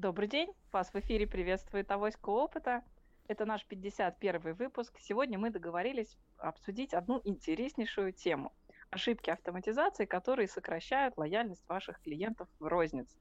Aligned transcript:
Добрый 0.00 0.28
день, 0.28 0.52
вас 0.70 0.94
в 0.94 0.96
эфире 1.00 1.26
приветствует 1.26 1.90
Авоська 1.90 2.30
Опыта. 2.30 2.84
Это 3.26 3.44
наш 3.46 3.66
51 3.66 4.54
выпуск. 4.54 4.96
Сегодня 5.00 5.40
мы 5.40 5.50
договорились 5.50 6.16
обсудить 6.36 6.94
одну 6.94 7.20
интереснейшую 7.24 8.12
тему. 8.12 8.52
Ошибки 8.90 9.28
автоматизации, 9.30 10.04
которые 10.04 10.46
сокращают 10.46 11.16
лояльность 11.16 11.68
ваших 11.68 12.00
клиентов 12.00 12.48
в 12.60 12.68
рознице. 12.68 13.18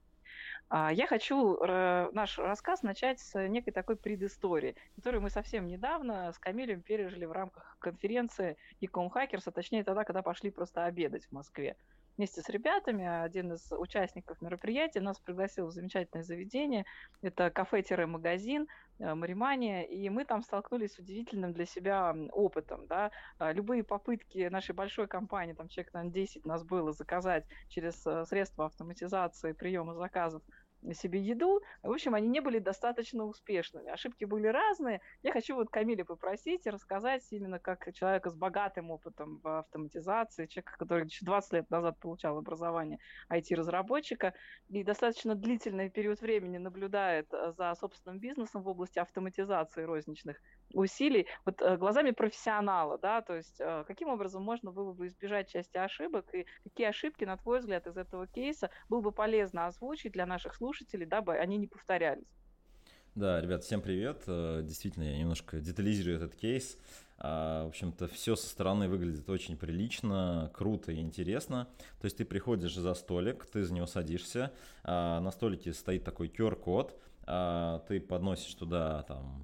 А, 0.70 0.94
я 0.94 1.08
хочу 1.08 1.56
э, 1.56 2.12
наш 2.12 2.38
рассказ 2.38 2.84
начать 2.84 3.20
с 3.22 3.48
некой 3.48 3.74
такой 3.74 3.96
предыстории, 3.96 4.76
которую 4.98 5.24
мы 5.24 5.32
совсем 5.32 5.66
недавно 5.66 6.32
с 6.32 6.38
Камилем 6.38 6.84
пережили 6.84 7.26
в 7.26 7.32
рамках 7.32 7.76
конференции 7.80 8.56
Ecom 8.82 9.12
Hackers, 9.12 9.42
а 9.48 9.52
точнее 9.52 9.84
тогда, 9.84 10.04
когда 10.04 10.22
пошли 10.22 10.52
просто 10.52 10.86
обедать 10.86 11.26
в 11.26 11.32
Москве 11.32 11.76
вместе 12.18 12.42
с 12.42 12.50
ребятами. 12.50 13.06
Один 13.06 13.54
из 13.54 13.72
участников 13.72 14.42
мероприятия 14.42 15.02
нас 15.02 15.20
пригласил 15.20 15.68
в 15.68 15.72
замечательное 15.72 16.24
заведение. 16.24 16.86
Это 17.22 17.50
кафе-магазин 17.50 18.68
э, 19.00 19.14
Маримания. 19.14 19.84
И 19.84 20.10
мы 20.10 20.26
там 20.26 20.42
столкнулись 20.42 20.94
с 20.94 21.00
удивительным 21.00 21.54
для 21.54 21.66
себя 21.66 22.16
опытом. 22.32 22.88
Да? 22.88 23.12
А, 23.38 23.52
любые 23.52 23.84
попытки 23.84 24.48
нашей 24.48 24.74
большой 24.74 25.08
компании, 25.08 25.54
там 25.54 25.70
человек, 25.70 25.94
наверное, 25.94 26.14
10 26.14 26.46
нас 26.46 26.64
было, 26.64 26.92
заказать 26.92 27.46
через 27.70 28.06
э, 28.06 28.26
средства 28.26 28.66
автоматизации 28.66 29.54
приема 29.54 29.94
заказов 29.94 30.42
себе 30.94 31.22
еду. 31.22 31.62
В 31.84 31.92
общем, 31.92 32.16
они 32.16 32.28
не 32.28 32.40
были 32.40 32.60
достаточно 32.60 33.26
успешными. 33.26 33.90
Ошибки 33.90 34.26
были 34.26 34.48
разные. 34.48 35.02
Я 35.24 35.32
хочу 35.32 35.56
вот 35.56 35.70
Камиля 35.70 36.06
попросить 36.06 36.66
и 36.66 36.70
рассказать 36.70 37.24
именно 37.32 37.60
как 37.60 37.94
человека 37.94 38.30
с 38.30 38.36
богатым 38.36 38.92
опытом 38.92 39.40
в 39.44 39.60
автоматизации, 39.60 40.46
человека, 40.46 40.76
который 40.78 41.06
еще 41.06 41.26
20 41.26 41.54
лет 41.54 41.70
назад 41.70 42.00
получал 42.00 42.38
образование 42.38 43.00
IT-разработчика 43.32 44.34
и 44.70 44.84
достаточно 44.84 45.36
длительный 45.36 45.90
период 45.90 46.22
времени 46.22 46.58
наблюдает 46.58 47.34
э, 47.34 47.54
за 47.58 47.74
собственным 47.76 48.20
бизнесом 48.20 48.64
в 48.64 48.68
области 48.68 49.00
автоматизации 49.00 49.84
розничных 49.84 50.42
усилий, 50.74 51.28
вот 51.46 51.62
э, 51.62 51.78
глазами 51.78 52.12
профессионала, 52.12 52.98
да, 52.98 53.22
то 53.22 53.36
есть 53.36 53.56
э, 53.60 53.84
каким 53.88 54.10
образом 54.10 54.44
можно 54.44 54.72
было 54.72 54.94
бы 54.94 55.08
избежать 55.08 55.50
части 55.50 55.78
ошибок 55.78 56.34
и 56.34 56.46
какие 56.64 56.88
ошибки, 56.88 57.24
на 57.24 57.38
твой 57.38 57.60
взгляд, 57.60 57.88
из 57.88 57.98
этого 57.98 58.28
кейса 58.28 58.70
было 58.90 59.02
бы 59.02 59.12
полезно 59.12 59.68
озвучить 59.68 60.14
для 60.14 60.26
наших 60.26 60.56
слушателей, 60.56 61.06
дабы 61.06 61.36
они 61.36 61.58
не 61.58 61.68
повторялись. 61.68 62.28
Да, 63.16 63.42
ребят, 63.42 63.64
всем 63.64 63.82
привет. 63.82 64.22
Э, 64.28 64.62
действительно, 64.64 65.06
я 65.06 65.18
немножко 65.18 65.60
детализирую 65.60 66.18
этот 66.18 66.36
кейс. 66.36 66.78
А, 67.20 67.66
в 67.66 67.70
общем-то, 67.70 68.08
все 68.08 68.36
со 68.36 68.48
стороны 68.48 68.88
выглядит 68.88 69.28
очень 69.30 69.58
прилично, 69.58 70.52
круто 70.54 70.92
и 70.92 71.00
интересно. 71.00 71.68
То 72.00 72.06
есть 72.06 72.18
ты 72.18 72.26
приходишь 72.26 72.76
за 72.76 72.94
столик, 72.94 73.46
ты 73.48 73.64
за 73.64 73.74
него 73.74 73.88
садишься, 73.88 74.54
а, 74.84 75.20
на 75.20 75.32
столике 75.32 75.74
стоит 75.74 76.04
такой 76.04 76.28
QR-код, 76.28 76.96
а, 77.26 77.80
ты 77.88 78.00
подносишь 78.00 78.54
туда 78.54 79.02
там 79.04 79.44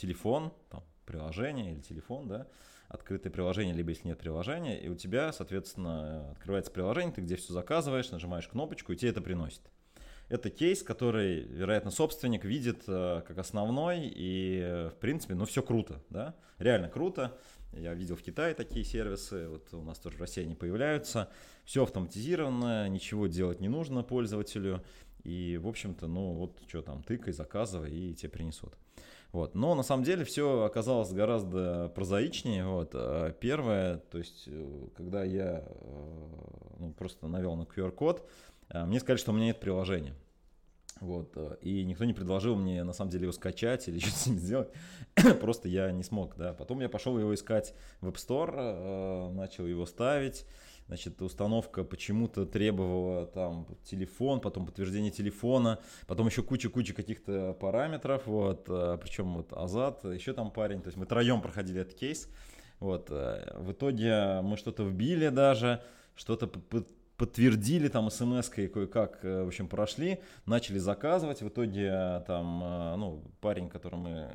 телефон, 0.00 0.52
там, 0.70 0.82
приложение 1.06 1.72
или 1.72 1.80
телефон, 1.80 2.28
да, 2.28 2.46
открытое 2.88 3.30
приложение, 3.30 3.74
либо 3.74 3.90
если 3.90 4.08
нет 4.08 4.18
приложения, 4.18 4.80
и 4.80 4.88
у 4.88 4.94
тебя, 4.94 5.32
соответственно, 5.32 6.30
открывается 6.32 6.72
приложение, 6.72 7.12
ты 7.12 7.20
где 7.20 7.36
все 7.36 7.52
заказываешь, 7.52 8.10
нажимаешь 8.10 8.48
кнопочку, 8.48 8.92
и 8.92 8.96
тебе 8.96 9.10
это 9.10 9.20
приносит 9.20 9.62
это 10.30 10.48
кейс, 10.48 10.82
который, 10.82 11.40
вероятно, 11.40 11.90
собственник 11.90 12.44
видит 12.44 12.84
э, 12.86 13.22
как 13.26 13.36
основной, 13.38 14.02
и, 14.04 14.88
в 14.92 14.94
принципе, 15.00 15.34
ну, 15.34 15.44
все 15.44 15.60
круто, 15.60 16.02
да, 16.08 16.36
реально 16.58 16.88
круто. 16.88 17.36
Я 17.72 17.94
видел 17.94 18.16
в 18.16 18.22
Китае 18.22 18.54
такие 18.54 18.84
сервисы, 18.84 19.48
вот 19.48 19.74
у 19.74 19.82
нас 19.82 19.98
тоже 19.98 20.16
в 20.16 20.20
России 20.20 20.42
они 20.42 20.54
появляются. 20.54 21.30
Все 21.64 21.82
автоматизировано, 21.82 22.88
ничего 22.88 23.26
делать 23.26 23.60
не 23.60 23.68
нужно 23.68 24.02
пользователю. 24.02 24.84
И, 25.22 25.58
в 25.60 25.68
общем-то, 25.68 26.06
ну 26.06 26.32
вот 26.32 26.60
что 26.66 26.82
там, 26.82 27.02
тыкай, 27.02 27.32
заказывай, 27.32 27.90
и 27.92 28.14
тебе 28.14 28.30
принесут. 28.30 28.74
Вот. 29.32 29.54
Но 29.54 29.74
на 29.74 29.82
самом 29.82 30.04
деле 30.04 30.24
все 30.24 30.64
оказалось 30.64 31.12
гораздо 31.12 31.90
прозаичнее. 31.94 32.66
Вот. 32.66 32.90
А 32.94 33.30
первое, 33.32 33.98
то 33.98 34.18
есть, 34.18 34.44
э, 34.46 34.88
когда 34.96 35.22
я 35.22 35.64
э, 35.64 36.26
ну, 36.78 36.92
просто 36.92 37.28
навел 37.28 37.54
на 37.54 37.62
QR-код, 37.62 38.28
э, 38.70 38.84
мне 38.84 38.98
сказали, 38.98 39.18
что 39.18 39.30
у 39.30 39.34
меня 39.34 39.46
нет 39.46 39.60
приложения. 39.60 40.14
Вот, 41.00 41.34
и 41.62 41.82
никто 41.84 42.04
не 42.04 42.12
предложил 42.12 42.56
мне 42.56 42.84
на 42.84 42.92
самом 42.92 43.10
деле 43.10 43.22
его 43.22 43.32
скачать 43.32 43.88
или 43.88 43.98
что-то 44.00 44.16
с 44.16 44.26
ним 44.26 44.38
сделать. 44.38 44.68
Просто 45.40 45.68
я 45.68 45.90
не 45.92 46.02
смог, 46.02 46.36
да. 46.36 46.52
Потом 46.52 46.80
я 46.80 46.90
пошел 46.90 47.18
его 47.18 47.32
искать 47.34 47.74
в 48.02 48.08
App 48.08 48.16
Store, 48.16 49.30
начал 49.32 49.66
его 49.66 49.86
ставить. 49.86 50.44
Значит, 50.90 51.22
установка 51.22 51.84
почему-то 51.84 52.46
требовала 52.46 53.24
там 53.24 53.64
телефон, 53.84 54.40
потом 54.40 54.66
подтверждение 54.66 55.12
телефона, 55.12 55.78
потом 56.08 56.26
еще 56.26 56.42
куча-куча 56.42 56.94
каких-то 56.94 57.52
параметров, 57.60 58.26
вот, 58.26 58.64
э, 58.68 58.98
причем 59.00 59.36
вот 59.36 59.52
Азат, 59.52 60.04
еще 60.04 60.32
там 60.32 60.50
парень, 60.50 60.82
то 60.82 60.88
есть 60.88 60.96
мы 60.96 61.06
троем 61.06 61.42
проходили 61.42 61.82
этот 61.82 61.94
кейс, 61.94 62.28
вот, 62.80 63.06
э, 63.08 63.56
в 63.56 63.70
итоге 63.70 64.40
мы 64.40 64.56
что-то 64.56 64.82
вбили 64.82 65.28
даже, 65.28 65.80
что-то 66.16 66.50
подтвердили 67.20 67.88
там 67.88 68.10
смс-кой 68.10 68.66
кое-как, 68.66 69.18
э, 69.24 69.44
в 69.44 69.48
общем, 69.48 69.68
прошли, 69.68 70.20
начали 70.46 70.78
заказывать, 70.78 71.42
в 71.42 71.48
итоге 71.48 71.90
э, 71.92 72.22
там, 72.26 72.62
э, 72.64 72.96
ну, 72.96 73.22
парень, 73.42 73.68
который 73.68 73.96
мы 73.96 74.30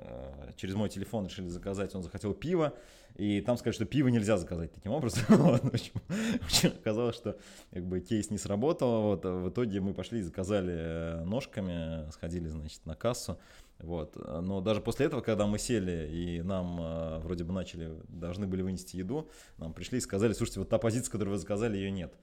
через 0.56 0.76
мой 0.76 0.88
телефон 0.88 1.26
решили 1.26 1.48
заказать, 1.48 1.96
он 1.96 2.04
захотел 2.04 2.36
пиво, 2.36 2.76
и 3.16 3.42
там 3.42 3.58
сказали, 3.58 3.74
что 3.74 3.86
пиво 3.86 4.10
нельзя 4.10 4.38
заказать 4.38 4.72
таким 4.72 4.92
образом, 4.92 5.24
вот, 5.30 5.64
в, 5.64 5.74
общем, 5.74 5.94
в 6.42 6.46
общем, 6.46 6.74
оказалось, 6.80 7.16
что 7.16 7.40
как 7.72 7.84
бы 7.88 8.02
кейс 8.02 8.30
не 8.30 8.38
сработал, 8.38 9.02
вот, 9.02 9.26
в 9.26 9.50
итоге 9.50 9.82
мы 9.82 9.96
пошли 9.96 10.20
и 10.20 10.22
заказали 10.22 11.24
ножками, 11.26 12.08
сходили, 12.12 12.50
значит, 12.50 12.86
на 12.86 12.94
кассу, 12.94 13.40
вот. 13.80 14.16
Но 14.16 14.62
даже 14.62 14.80
после 14.80 15.08
этого, 15.08 15.22
когда 15.22 15.48
мы 15.48 15.58
сели 15.58 16.08
и 16.12 16.44
нам 16.44 16.80
э, 16.80 17.18
вроде 17.24 17.44
бы 17.44 17.52
начали, 17.52 17.94
должны 18.10 18.46
были 18.46 18.62
вынести 18.62 18.98
еду, 18.98 19.28
нам 19.58 19.74
пришли 19.74 19.98
и 19.98 20.02
сказали, 20.02 20.34
слушайте, 20.34 20.60
вот 20.60 20.70
та 20.70 20.78
позиция, 20.78 21.12
которую 21.12 21.34
вы 21.34 21.40
заказали, 21.40 21.78
ее 21.78 21.90
нет. 21.90 22.14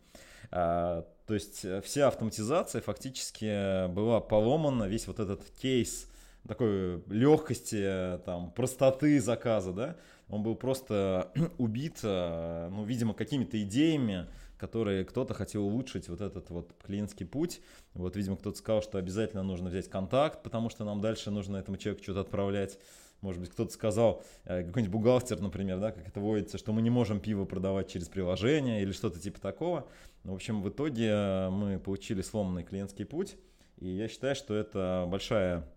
А, 0.52 1.06
то 1.26 1.34
есть 1.34 1.64
э, 1.64 1.80
вся 1.80 2.08
автоматизация 2.08 2.82
фактически 2.82 3.88
была 3.88 4.20
поломана, 4.20 4.84
весь 4.84 5.06
вот 5.06 5.18
этот 5.18 5.42
кейс 5.60 6.08
такой 6.46 7.02
легкости, 7.08 8.18
там, 8.26 8.50
простоты 8.50 9.20
заказа, 9.20 9.72
да, 9.72 9.96
он 10.28 10.42
был 10.42 10.54
просто 10.54 11.30
убит, 11.58 12.00
э, 12.02 12.68
ну, 12.70 12.84
видимо, 12.84 13.14
какими-то 13.14 13.62
идеями, 13.62 14.26
которые 14.58 15.04
кто-то 15.04 15.34
хотел 15.34 15.64
улучшить 15.64 16.08
вот 16.08 16.20
этот 16.20 16.50
вот 16.50 16.72
клиентский 16.84 17.26
путь. 17.26 17.60
Вот, 17.94 18.14
видимо, 18.16 18.36
кто-то 18.36 18.56
сказал, 18.56 18.82
что 18.82 18.98
обязательно 18.98 19.42
нужно 19.42 19.70
взять 19.70 19.88
контакт, 19.88 20.42
потому 20.42 20.70
что 20.70 20.84
нам 20.84 21.00
дальше 21.00 21.30
нужно 21.30 21.56
этому 21.56 21.76
человеку 21.76 22.04
что-то 22.04 22.20
отправлять. 22.20 22.78
Может 23.22 23.40
быть, 23.40 23.50
кто-то 23.50 23.72
сказал, 23.72 24.24
э, 24.44 24.64
какой-нибудь 24.64 24.92
бухгалтер, 24.92 25.40
например, 25.40 25.78
да, 25.78 25.92
как 25.92 26.06
это 26.08 26.20
водится, 26.20 26.58
что 26.58 26.72
мы 26.72 26.82
не 26.82 26.90
можем 26.90 27.20
пиво 27.20 27.44
продавать 27.44 27.90
через 27.90 28.08
приложение 28.08 28.82
или 28.82 28.92
что-то 28.92 29.20
типа 29.20 29.40
такого. 29.40 29.86
В 30.24 30.32
общем, 30.32 30.62
в 30.62 30.68
итоге 30.68 31.08
э, 31.08 31.50
мы 31.50 31.78
получили 31.78 32.22
сломанный 32.22 32.64
клиентский 32.64 33.04
путь. 33.04 33.36
И 33.78 33.88
я 33.88 34.08
считаю, 34.08 34.34
что 34.36 34.54
это 34.54 35.04
большая 35.08 35.68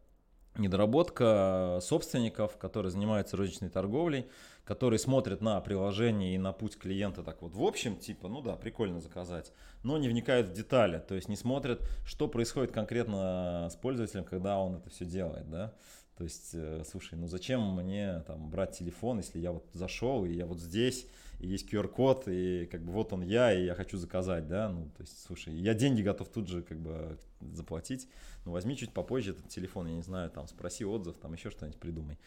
недоработка 0.58 1.80
собственников, 1.82 2.58
которые 2.58 2.92
занимаются 2.92 3.38
розничной 3.38 3.70
торговлей, 3.70 4.28
которые 4.64 5.00
смотрят 5.00 5.42
на 5.42 5.60
приложение 5.62 6.36
и 6.36 6.38
на 6.38 6.54
путь 6.54 6.78
клиента 6.78 7.24
так 7.24 7.42
вот 7.42 7.54
в 7.54 7.62
общем, 7.62 7.98
типа, 7.98 8.28
ну 8.28 8.42
да, 8.42 8.56
прикольно 8.56 9.02
заказать, 9.02 9.52
но 9.84 9.98
не 9.98 10.08
вникают 10.08 10.48
в 10.48 10.54
детали, 10.54 11.00
то 11.00 11.16
есть 11.16 11.28
не 11.30 11.36
смотрят, 11.36 11.82
что 12.06 12.28
происходит 12.28 12.72
конкретно 12.72 13.68
с 13.72 13.76
пользователем, 13.76 14.24
когда 14.24 14.58
он 14.58 14.76
это 14.76 14.90
все 14.90 15.06
делает, 15.06 15.50
да. 15.50 15.74
То 16.18 16.24
есть, 16.24 16.52
э, 16.54 16.84
слушай, 16.90 17.16
ну 17.16 17.28
зачем 17.28 17.76
мне 17.76 18.22
там 18.26 18.50
брать 18.50 18.78
телефон, 18.78 19.18
если 19.18 19.40
я 19.40 19.52
вот 19.52 19.66
зашел, 19.74 20.24
и 20.26 20.34
я 20.34 20.46
вот 20.46 20.60
здесь, 20.60 21.08
и 21.40 21.48
есть 21.48 21.72
QR-код, 21.72 22.28
и 22.28 22.68
как 22.72 22.84
бы 22.84 22.94
вот 22.94 23.12
он 23.12 23.22
я, 23.22 23.54
и 23.54 23.66
я 23.66 23.76
хочу 23.76 23.98
заказать, 23.98 24.48
да, 24.48 24.70
ну, 24.70 24.86
то 24.96 25.02
есть, 25.02 25.22
слушай, 25.26 25.54
я 25.54 25.74
деньги 25.74 26.02
готов 26.02 26.30
тут 26.30 26.48
же 26.48 26.62
как 26.64 26.80
бы 26.80 27.18
заплатить, 27.42 28.08
ну, 28.46 28.54
возьми 28.54 28.78
чуть 28.78 28.94
попозже 28.94 29.32
этот 29.32 29.50
телефон, 29.50 29.88
я 29.88 29.96
не 29.96 30.04
знаю, 30.04 30.30
там, 30.30 30.48
спроси 30.48 30.86
отзыв, 30.86 31.18
там, 31.18 31.34
еще 31.34 31.50
что-нибудь 31.50 31.80
придумай. 31.80 32.18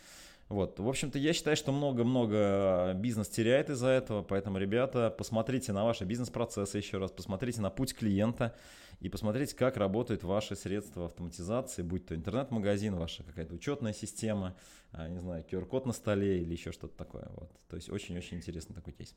Вот, 0.48 0.80
в 0.80 0.88
общем-то, 0.88 1.18
я 1.18 1.34
считаю, 1.34 1.56
что 1.56 1.72
много-много 1.72 2.94
бизнес 2.94 3.28
теряет 3.28 3.68
из-за 3.68 3.88
этого, 3.88 4.22
поэтому, 4.22 4.56
ребята, 4.56 5.10
посмотрите 5.10 5.72
на 5.74 5.84
ваши 5.84 6.04
бизнес-процессы 6.04 6.78
еще 6.78 6.96
раз, 6.96 7.10
посмотрите 7.10 7.60
на 7.60 7.68
путь 7.68 7.94
клиента 7.94 8.56
и 9.00 9.10
посмотрите, 9.10 9.54
как 9.54 9.76
работают 9.76 10.24
ваши 10.24 10.56
средства 10.56 11.06
автоматизации, 11.06 11.82
будь 11.82 12.06
то 12.06 12.14
интернет-магазин, 12.14 12.96
ваша 12.96 13.24
какая-то 13.24 13.54
учетная 13.54 13.92
система, 13.92 14.56
а, 14.92 15.06
не 15.06 15.18
знаю, 15.18 15.44
QR-код 15.44 15.84
на 15.84 15.92
столе 15.92 16.40
или 16.40 16.52
еще 16.52 16.72
что-то 16.72 16.96
такое. 16.96 17.28
Вот. 17.36 17.50
То 17.68 17.76
есть 17.76 17.90
очень-очень 17.90 18.38
интересный 18.38 18.74
такой 18.74 18.94
кейс. 18.94 19.14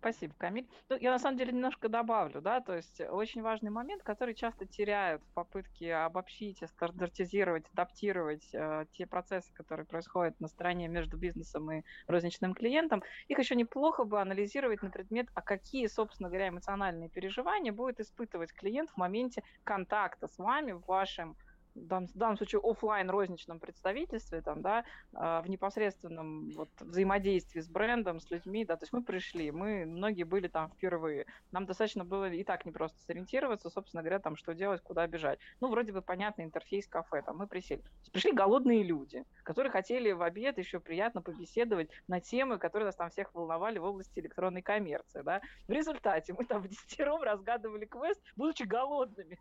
Спасибо, 0.00 0.32
Камиль. 0.38 0.66
Ну, 0.88 0.96
я 0.98 1.10
на 1.10 1.18
самом 1.18 1.36
деле 1.36 1.52
немножко 1.52 1.90
добавлю, 1.90 2.40
да, 2.40 2.62
то 2.62 2.74
есть 2.74 3.02
очень 3.02 3.42
важный 3.42 3.70
момент, 3.70 4.02
который 4.02 4.34
часто 4.34 4.64
теряют 4.66 5.22
в 5.22 5.34
попытке 5.34 5.94
обобщить, 5.94 6.62
стандартизировать, 6.66 7.66
адаптировать 7.74 8.48
э, 8.54 8.86
те 8.92 9.06
процессы, 9.06 9.52
которые 9.52 9.84
происходят 9.84 10.40
на 10.40 10.48
стороне 10.48 10.88
между 10.88 11.18
бизнесом 11.18 11.70
и 11.70 11.82
розничным 12.06 12.54
клиентом. 12.54 13.02
Их 13.28 13.38
еще 13.38 13.54
неплохо 13.54 14.04
бы 14.04 14.22
анализировать 14.22 14.80
на 14.80 14.90
предмет, 14.90 15.28
а 15.34 15.42
какие, 15.42 15.86
собственно 15.86 16.30
говоря, 16.30 16.48
эмоциональные 16.48 17.10
переживания 17.10 17.70
будет 17.70 18.00
испытывать 18.00 18.54
клиент 18.54 18.88
в 18.88 18.96
моменте 18.96 19.42
контакта 19.64 20.28
с 20.28 20.38
вами 20.38 20.72
в 20.72 20.82
вашем 20.86 21.36
данном, 21.86 22.08
в 22.08 22.16
данном 22.16 22.36
случае 22.36 22.60
офлайн 22.62 23.10
розничном 23.10 23.60
представительстве, 23.60 24.40
там, 24.42 24.62
да, 24.62 24.84
а, 25.14 25.42
в 25.42 25.48
непосредственном 25.48 26.50
вот, 26.50 26.70
взаимодействии 26.80 27.60
с 27.60 27.68
брендом, 27.68 28.20
с 28.20 28.30
людьми, 28.30 28.64
да, 28.64 28.76
то 28.76 28.84
есть 28.84 28.92
мы 28.92 29.02
пришли, 29.02 29.50
мы, 29.50 29.84
многие 29.86 30.24
были 30.24 30.48
там 30.48 30.70
впервые, 30.70 31.26
нам 31.52 31.66
достаточно 31.66 32.04
было 32.04 32.30
и 32.30 32.44
так 32.44 32.64
не 32.64 32.72
просто 32.72 32.98
сориентироваться, 33.00 33.70
собственно 33.70 34.02
говоря, 34.02 34.18
там, 34.18 34.36
что 34.36 34.54
делать, 34.54 34.82
куда 34.82 35.06
бежать. 35.06 35.38
Ну, 35.60 35.68
вроде 35.68 35.92
бы 35.92 36.02
понятный 36.02 36.44
интерфейс 36.44 36.86
кафе, 36.86 37.22
там, 37.22 37.38
мы 37.38 37.46
присели. 37.46 37.82
Пришли 38.12 38.32
голодные 38.32 38.82
люди, 38.82 39.24
которые 39.42 39.70
хотели 39.70 40.12
в 40.12 40.22
обед 40.22 40.58
еще 40.58 40.80
приятно 40.80 41.22
побеседовать 41.22 41.90
на 42.08 42.20
темы, 42.20 42.58
которые 42.58 42.86
нас 42.86 42.96
там 42.96 43.10
всех 43.10 43.34
волновали 43.34 43.78
в 43.78 43.84
области 43.84 44.18
электронной 44.20 44.62
коммерции, 44.62 45.22
да. 45.22 45.40
В 45.68 45.72
результате 45.72 46.32
мы 46.32 46.44
там 46.44 46.62
в 46.62 46.68
десятером 46.68 47.22
разгадывали 47.22 47.84
квест, 47.84 48.20
будучи 48.36 48.64
голодными. 48.64 49.38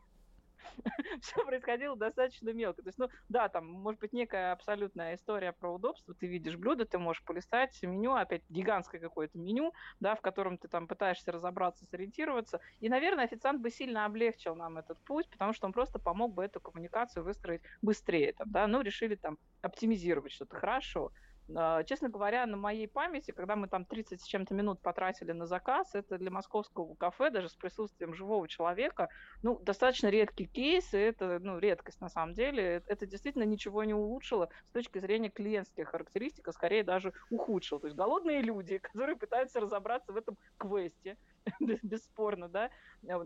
все 1.21 1.43
происходило 1.45 1.95
достаточно 1.95 2.51
мелко. 2.51 2.81
То 2.81 2.89
есть, 2.89 2.97
ну, 2.97 3.09
да, 3.29 3.49
там 3.49 3.67
может 3.67 3.99
быть 3.99 4.13
некая 4.13 4.51
абсолютная 4.51 5.15
история 5.15 5.51
про 5.51 5.73
удобство. 5.73 6.13
Ты 6.13 6.27
видишь 6.27 6.57
блюдо, 6.57 6.85
ты 6.85 6.97
можешь 6.97 7.23
полистать 7.23 7.81
меню, 7.83 8.13
опять 8.13 8.43
гигантское 8.49 8.99
какое-то 9.01 9.37
меню, 9.37 9.73
да, 9.99 10.15
в 10.15 10.21
котором 10.21 10.57
ты 10.57 10.67
там 10.67 10.87
пытаешься 10.87 11.31
разобраться, 11.31 11.85
сориентироваться. 11.85 12.59
И, 12.79 12.89
наверное, 12.89 13.25
официант 13.25 13.61
бы 13.61 13.69
сильно 13.69 14.05
облегчил 14.05 14.55
нам 14.55 14.77
этот 14.77 14.99
путь, 15.03 15.29
потому 15.29 15.53
что 15.53 15.67
он 15.67 15.73
просто 15.73 15.99
помог 15.99 16.33
бы 16.33 16.43
эту 16.43 16.59
коммуникацию 16.59 17.23
выстроить 17.23 17.61
быстрее. 17.81 18.33
Там, 18.33 18.51
да, 18.51 18.67
ну, 18.67 18.81
решили 18.81 19.15
там 19.15 19.37
оптимизировать 19.61 20.31
что-то 20.31 20.55
хорошо. 20.55 21.11
А, 21.55 21.83
честно 21.83 22.09
говоря, 22.09 22.45
на 22.45 22.57
моей 22.57 22.87
памяти, 22.87 23.31
когда 23.31 23.55
мы 23.55 23.67
там 23.67 23.85
30 23.85 24.21
с 24.21 24.25
чем-то 24.25 24.53
минут 24.53 24.81
потратили 24.81 25.31
на 25.31 25.45
заказ, 25.45 25.95
это 25.95 26.17
для 26.17 26.31
московского 26.31 26.95
кафе, 26.95 27.29
даже 27.29 27.49
с 27.49 27.55
присутствием 27.55 28.13
живого 28.13 28.47
человека, 28.47 29.09
ну, 29.41 29.59
достаточно 29.59 30.07
редкий 30.07 30.45
кейс, 30.45 30.93
и 30.93 30.97
это, 30.97 31.39
ну, 31.39 31.57
редкость 31.57 32.01
на 32.01 32.09
самом 32.09 32.33
деле. 32.33 32.83
Это 32.87 33.05
действительно 33.05 33.43
ничего 33.43 33.83
не 33.83 33.93
улучшило 33.93 34.49
с 34.67 34.71
точки 34.71 34.99
зрения 34.99 35.29
клиентских 35.29 35.89
характеристик, 35.89 36.47
а 36.47 36.51
скорее 36.51 36.83
даже 36.83 37.13
ухудшило. 37.29 37.79
То 37.79 37.87
есть 37.87 37.97
голодные 37.97 38.41
люди, 38.41 38.77
которые 38.79 39.15
пытаются 39.15 39.59
разобраться 39.59 40.13
в 40.13 40.17
этом 40.17 40.37
квесте, 40.57 41.17
бесспорно, 41.83 42.49
да, 42.49 42.69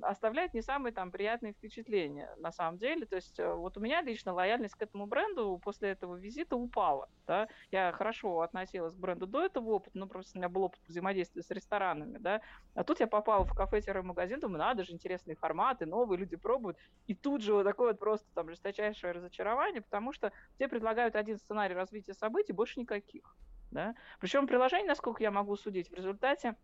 оставляет 0.01 0.53
не 0.53 0.61
самые 0.61 0.93
там 0.93 1.11
приятные 1.11 1.53
впечатления 1.53 2.29
на 2.37 2.51
самом 2.51 2.77
деле. 2.77 3.05
То 3.05 3.15
есть 3.15 3.39
э, 3.39 3.53
вот 3.53 3.77
у 3.77 3.79
меня 3.79 4.01
лично 4.01 4.33
лояльность 4.33 4.75
к 4.75 4.81
этому 4.81 5.05
бренду 5.05 5.59
после 5.63 5.89
этого 5.89 6.15
визита 6.15 6.55
упала. 6.55 7.09
Да? 7.27 7.47
Я 7.71 7.91
хорошо 7.91 8.41
относилась 8.41 8.93
к 8.93 8.97
бренду 8.97 9.27
до 9.27 9.45
этого 9.45 9.71
опыта, 9.71 9.97
но 9.97 10.07
просто 10.07 10.37
у 10.37 10.39
меня 10.39 10.49
был 10.49 10.63
опыт 10.63 10.79
взаимодействия 10.87 11.41
с 11.41 11.49
ресторанами, 11.51 12.17
да. 12.17 12.41
А 12.75 12.83
тут 12.83 12.99
я 12.99 13.07
попала 13.07 13.45
в 13.45 13.53
кафе-магазин, 13.53 14.39
думаю, 14.39 14.59
надо 14.59 14.83
же, 14.83 14.93
интересные 14.93 15.35
форматы, 15.35 15.85
новые 15.85 16.19
люди 16.19 16.35
пробуют. 16.35 16.77
И 17.07 17.15
тут 17.15 17.41
же 17.41 17.53
вот 17.53 17.63
такое 17.63 17.89
вот 17.89 17.99
просто 17.99 18.27
там 18.33 18.49
жесточайшее 18.49 19.13
разочарование, 19.13 19.81
потому 19.81 20.11
что 20.11 20.31
тебе 20.57 20.67
предлагают 20.67 21.15
один 21.15 21.37
сценарий 21.37 21.75
развития 21.75 22.13
событий, 22.13 22.53
больше 22.53 22.79
никаких. 22.79 23.35
Да? 23.71 23.95
Причем 24.19 24.45
приложение, 24.45 24.87
насколько 24.87 25.23
я 25.23 25.31
могу 25.31 25.55
судить, 25.55 25.89
в 25.89 25.93
результате 25.93 26.55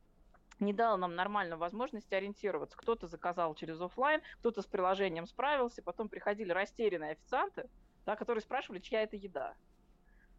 не 0.60 0.74
дало 0.74 0.98
нам 0.98 1.16
нормально 1.16 1.58
возможности 1.58 2.14
ориентироваться. 2.14 2.78
Кто-то 2.78 3.08
заказал 3.08 3.56
через 3.56 3.80
офлайн, 3.82 4.22
кто-то 4.40 4.62
с 4.62 4.66
приложением 4.66 5.26
справился, 5.26 5.82
потом 5.82 6.10
приходили 6.10 6.52
растерянные 6.52 7.12
официанты, 7.12 7.70
да, 8.06 8.16
которые 8.16 8.42
спрашивали, 8.42 8.80
чья 8.80 9.04
это 9.04 9.16
еда. 9.16 9.56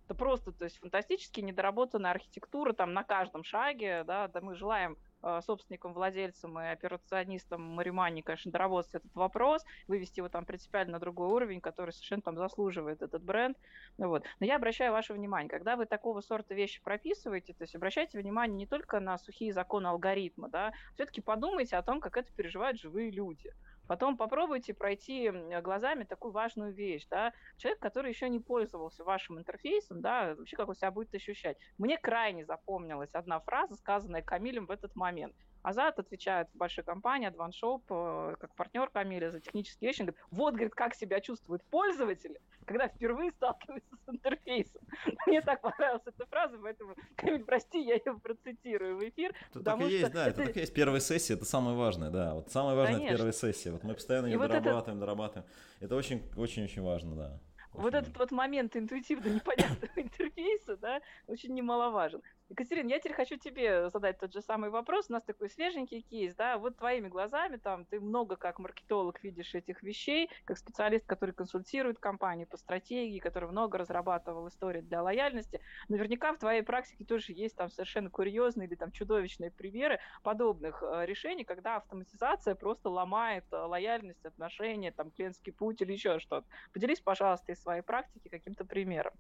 Это 0.05 0.14
просто, 0.14 0.52
то 0.52 0.64
есть 0.64 0.78
фантастически 0.78 1.40
недоработанная 1.40 2.11
архитектура 2.11 2.72
там 2.72 2.93
на 2.93 3.05
каждом 3.05 3.44
шаге, 3.44 4.02
да, 4.05 4.26
да 4.28 4.40
мы 4.40 4.56
желаем 4.56 4.96
собственникам, 5.43 5.93
владельцам 5.93 6.58
и 6.61 6.67
операционистам 6.67 7.62
Маримани, 7.62 8.22
конечно, 8.22 8.50
доработать 8.50 8.94
этот 8.94 9.14
вопрос, 9.14 9.64
вывести 9.87 10.20
его 10.20 10.28
там 10.28 10.44
принципиально 10.44 10.93
на 10.94 10.99
другой 10.99 11.28
уровень, 11.28 11.61
который 11.61 11.90
совершенно 11.90 12.22
там 12.22 12.37
заслуживает 12.37 13.02
этот 13.02 13.22
бренд. 13.22 13.56
Ну, 13.99 14.08
вот. 14.08 14.25
Но 14.40 14.46
я 14.46 14.56
обращаю 14.56 14.93
ваше 14.93 15.12
внимание, 15.12 15.50
когда 15.50 15.76
вы 15.76 15.87
такого 15.87 16.20
сорта 16.20 16.55
вещи 16.55 16.82
прописываете, 16.82 17.55
то 17.55 17.62
есть 17.62 17.75
обращайте 17.75 18.19
внимание 18.19 18.56
не 18.56 18.67
только 18.67 19.00
на 19.00 19.19
сухие 19.19 19.52
законы 19.52 19.87
алгоритма, 19.88 20.49
да, 20.49 20.72
все-таки 20.94 21.20
подумайте 21.20 21.76
о 21.76 21.82
том, 21.82 22.00
как 22.00 22.17
это 22.17 22.32
переживают 22.32 22.78
живые 22.78 23.11
люди. 23.11 23.52
Потом 23.90 24.16
попробуйте 24.16 24.72
пройти 24.72 25.32
глазами 25.60 26.04
такую 26.04 26.31
важную 26.31 26.72
вещь, 26.72 27.08
да, 27.10 27.32
человек, 27.56 27.81
который 27.81 28.12
еще 28.12 28.28
не 28.28 28.38
пользовался 28.38 29.02
вашим 29.02 29.40
интерфейсом, 29.40 30.00
да, 30.00 30.37
вообще 30.37 30.54
как 30.54 30.69
он 30.69 30.76
себя 30.76 30.92
будет 30.92 31.12
ощущать. 31.12 31.56
Мне 31.76 31.98
крайне 31.98 32.44
запомнилась 32.44 33.16
одна 33.16 33.40
фраза, 33.40 33.75
сказанная 33.75 34.22
Камилем 34.22 34.66
в 34.66 34.70
этот 34.70 34.94
момент– 34.94 35.34
Азат 35.62 35.98
отвечает 35.98 36.48
в 36.54 36.56
большой 36.56 36.84
компании, 36.84 37.28
AdvanShop, 37.28 37.82
э, 37.90 38.36
как 38.40 38.54
партнер 38.54 38.88
Камиля 38.88 39.30
за 39.30 39.40
технические 39.40 39.88
вещи, 39.88 40.02
говорит, 40.02 40.20
вот, 40.30 40.54
говорит, 40.54 40.74
как 40.74 40.94
себя 40.94 41.20
чувствуют 41.20 41.62
пользователи, 41.64 42.40
когда 42.64 42.88
впервые 42.88 43.30
сталкиваются 43.32 43.96
с 44.06 44.08
интерфейсом. 44.08 44.80
Мне 45.26 45.42
так 45.42 45.60
понравилась 45.60 46.02
эта 46.06 46.26
фраза, 46.26 46.56
поэтому, 46.62 46.94
Камиль, 47.16 47.44
прости, 47.44 47.80
я 47.82 47.94
ее 47.94 48.18
процитирую 48.18 48.96
в 48.96 49.08
эфир. 49.08 49.34
Это 49.50 49.62
так 49.62 49.80
и 49.80 49.84
есть, 49.84 50.12
да, 50.12 50.28
это... 50.28 50.42
это 50.42 50.46
так 50.46 50.56
и 50.56 50.60
есть 50.60 50.74
первая 50.74 51.00
сессия, 51.00 51.34
это 51.34 51.44
самое 51.44 51.76
важное, 51.76 52.10
да, 52.10 52.34
вот 52.34 52.50
самое 52.50 52.76
важное 52.76 52.94
Конечно. 52.94 53.14
это 53.14 53.16
первая 53.16 53.32
сессия, 53.32 53.72
вот 53.72 53.84
мы 53.84 53.94
постоянно 53.94 54.26
ее 54.26 54.38
дорабатываем, 54.38 54.98
это... 54.98 55.06
дорабатываем, 55.06 55.48
это 55.80 55.96
очень-очень-очень 55.96 56.82
важно, 56.82 57.16
да. 57.16 57.40
Вот 57.72 57.94
этот 57.94 58.16
вот 58.18 58.32
момент 58.32 58.76
интуитивно 58.76 59.28
непонятного 59.28 59.92
интерфейса, 59.96 60.76
да, 60.76 61.00
очень 61.26 61.54
немаловажен. 61.54 62.22
Екатерина, 62.50 62.88
я 62.88 62.99
теперь 62.99 63.14
хочу 63.14 63.37
тебе 63.37 63.91
задать 63.91 64.19
тот 64.19 64.32
же 64.32 64.43
самый 64.43 64.70
вопрос. 64.70 65.08
У 65.08 65.12
нас 65.12 65.23
такой 65.23 65.49
свеженький 65.49 66.00
кейс, 66.02 66.35
да, 66.35 66.58
вот 66.58 66.76
твоими 66.76 67.06
глазами, 67.06 67.58
там, 67.58 67.87
ты 67.87 68.00
много 68.00 68.37
как 68.37 68.58
маркетолог 68.58 69.23
видишь 69.23 69.55
этих 69.55 69.85
вещей, 69.85 70.29
как 70.44 70.58
специалист, 70.58 71.06
который 71.06 71.32
консультирует 71.32 72.00
компании 72.00 72.47
по 72.47 72.56
стратегии, 72.56 73.20
который 73.20 73.49
много 73.49 73.79
разрабатывал 73.79 74.49
истории 74.49 74.81
для 74.81 75.00
лояльности. 75.00 75.61
Наверняка 75.88 76.32
в 76.32 76.38
твоей 76.38 76.62
практике 76.62 77.05
тоже 77.05 77.32
есть 77.32 77.55
там 77.55 77.70
совершенно 77.70 78.11
курьезные 78.11 78.67
или 78.67 78.75
там 78.75 78.91
чудовищные 78.91 79.53
примеры 79.53 80.00
подобных 80.25 80.82
э, 80.82 81.06
решений, 81.06 81.44
когда 81.44 81.76
автоматизация 81.76 82.56
просто 82.56 82.88
ломает 82.91 83.44
э, 83.53 83.56
лояльность, 83.56 84.25
отношения, 84.25 84.91
там, 84.91 85.12
клиентский 85.12 85.53
путь 85.53 85.82
или 85.82 85.93
еще 85.93 86.19
что-то. 86.19 86.49
Поделись, 86.73 87.00
пожалуйста, 87.00 87.53
из 87.53 87.62
своей 87.62 87.82
практики 87.82 88.29
каким-то 88.29 88.64
примером. 88.64 89.14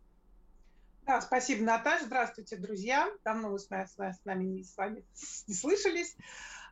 Да, 1.06 1.20
спасибо, 1.20 1.64
Наташа. 1.64 2.04
Здравствуйте, 2.04 2.56
друзья. 2.56 3.10
Давно 3.24 3.50
вы 3.50 3.58
с 3.58 3.68
нами, 3.70 3.86
с 3.86 4.24
нами 4.24 4.44
не, 4.44 4.64
с 4.64 4.76
вами 4.76 5.04
не 5.46 5.54
слышались. 5.54 6.16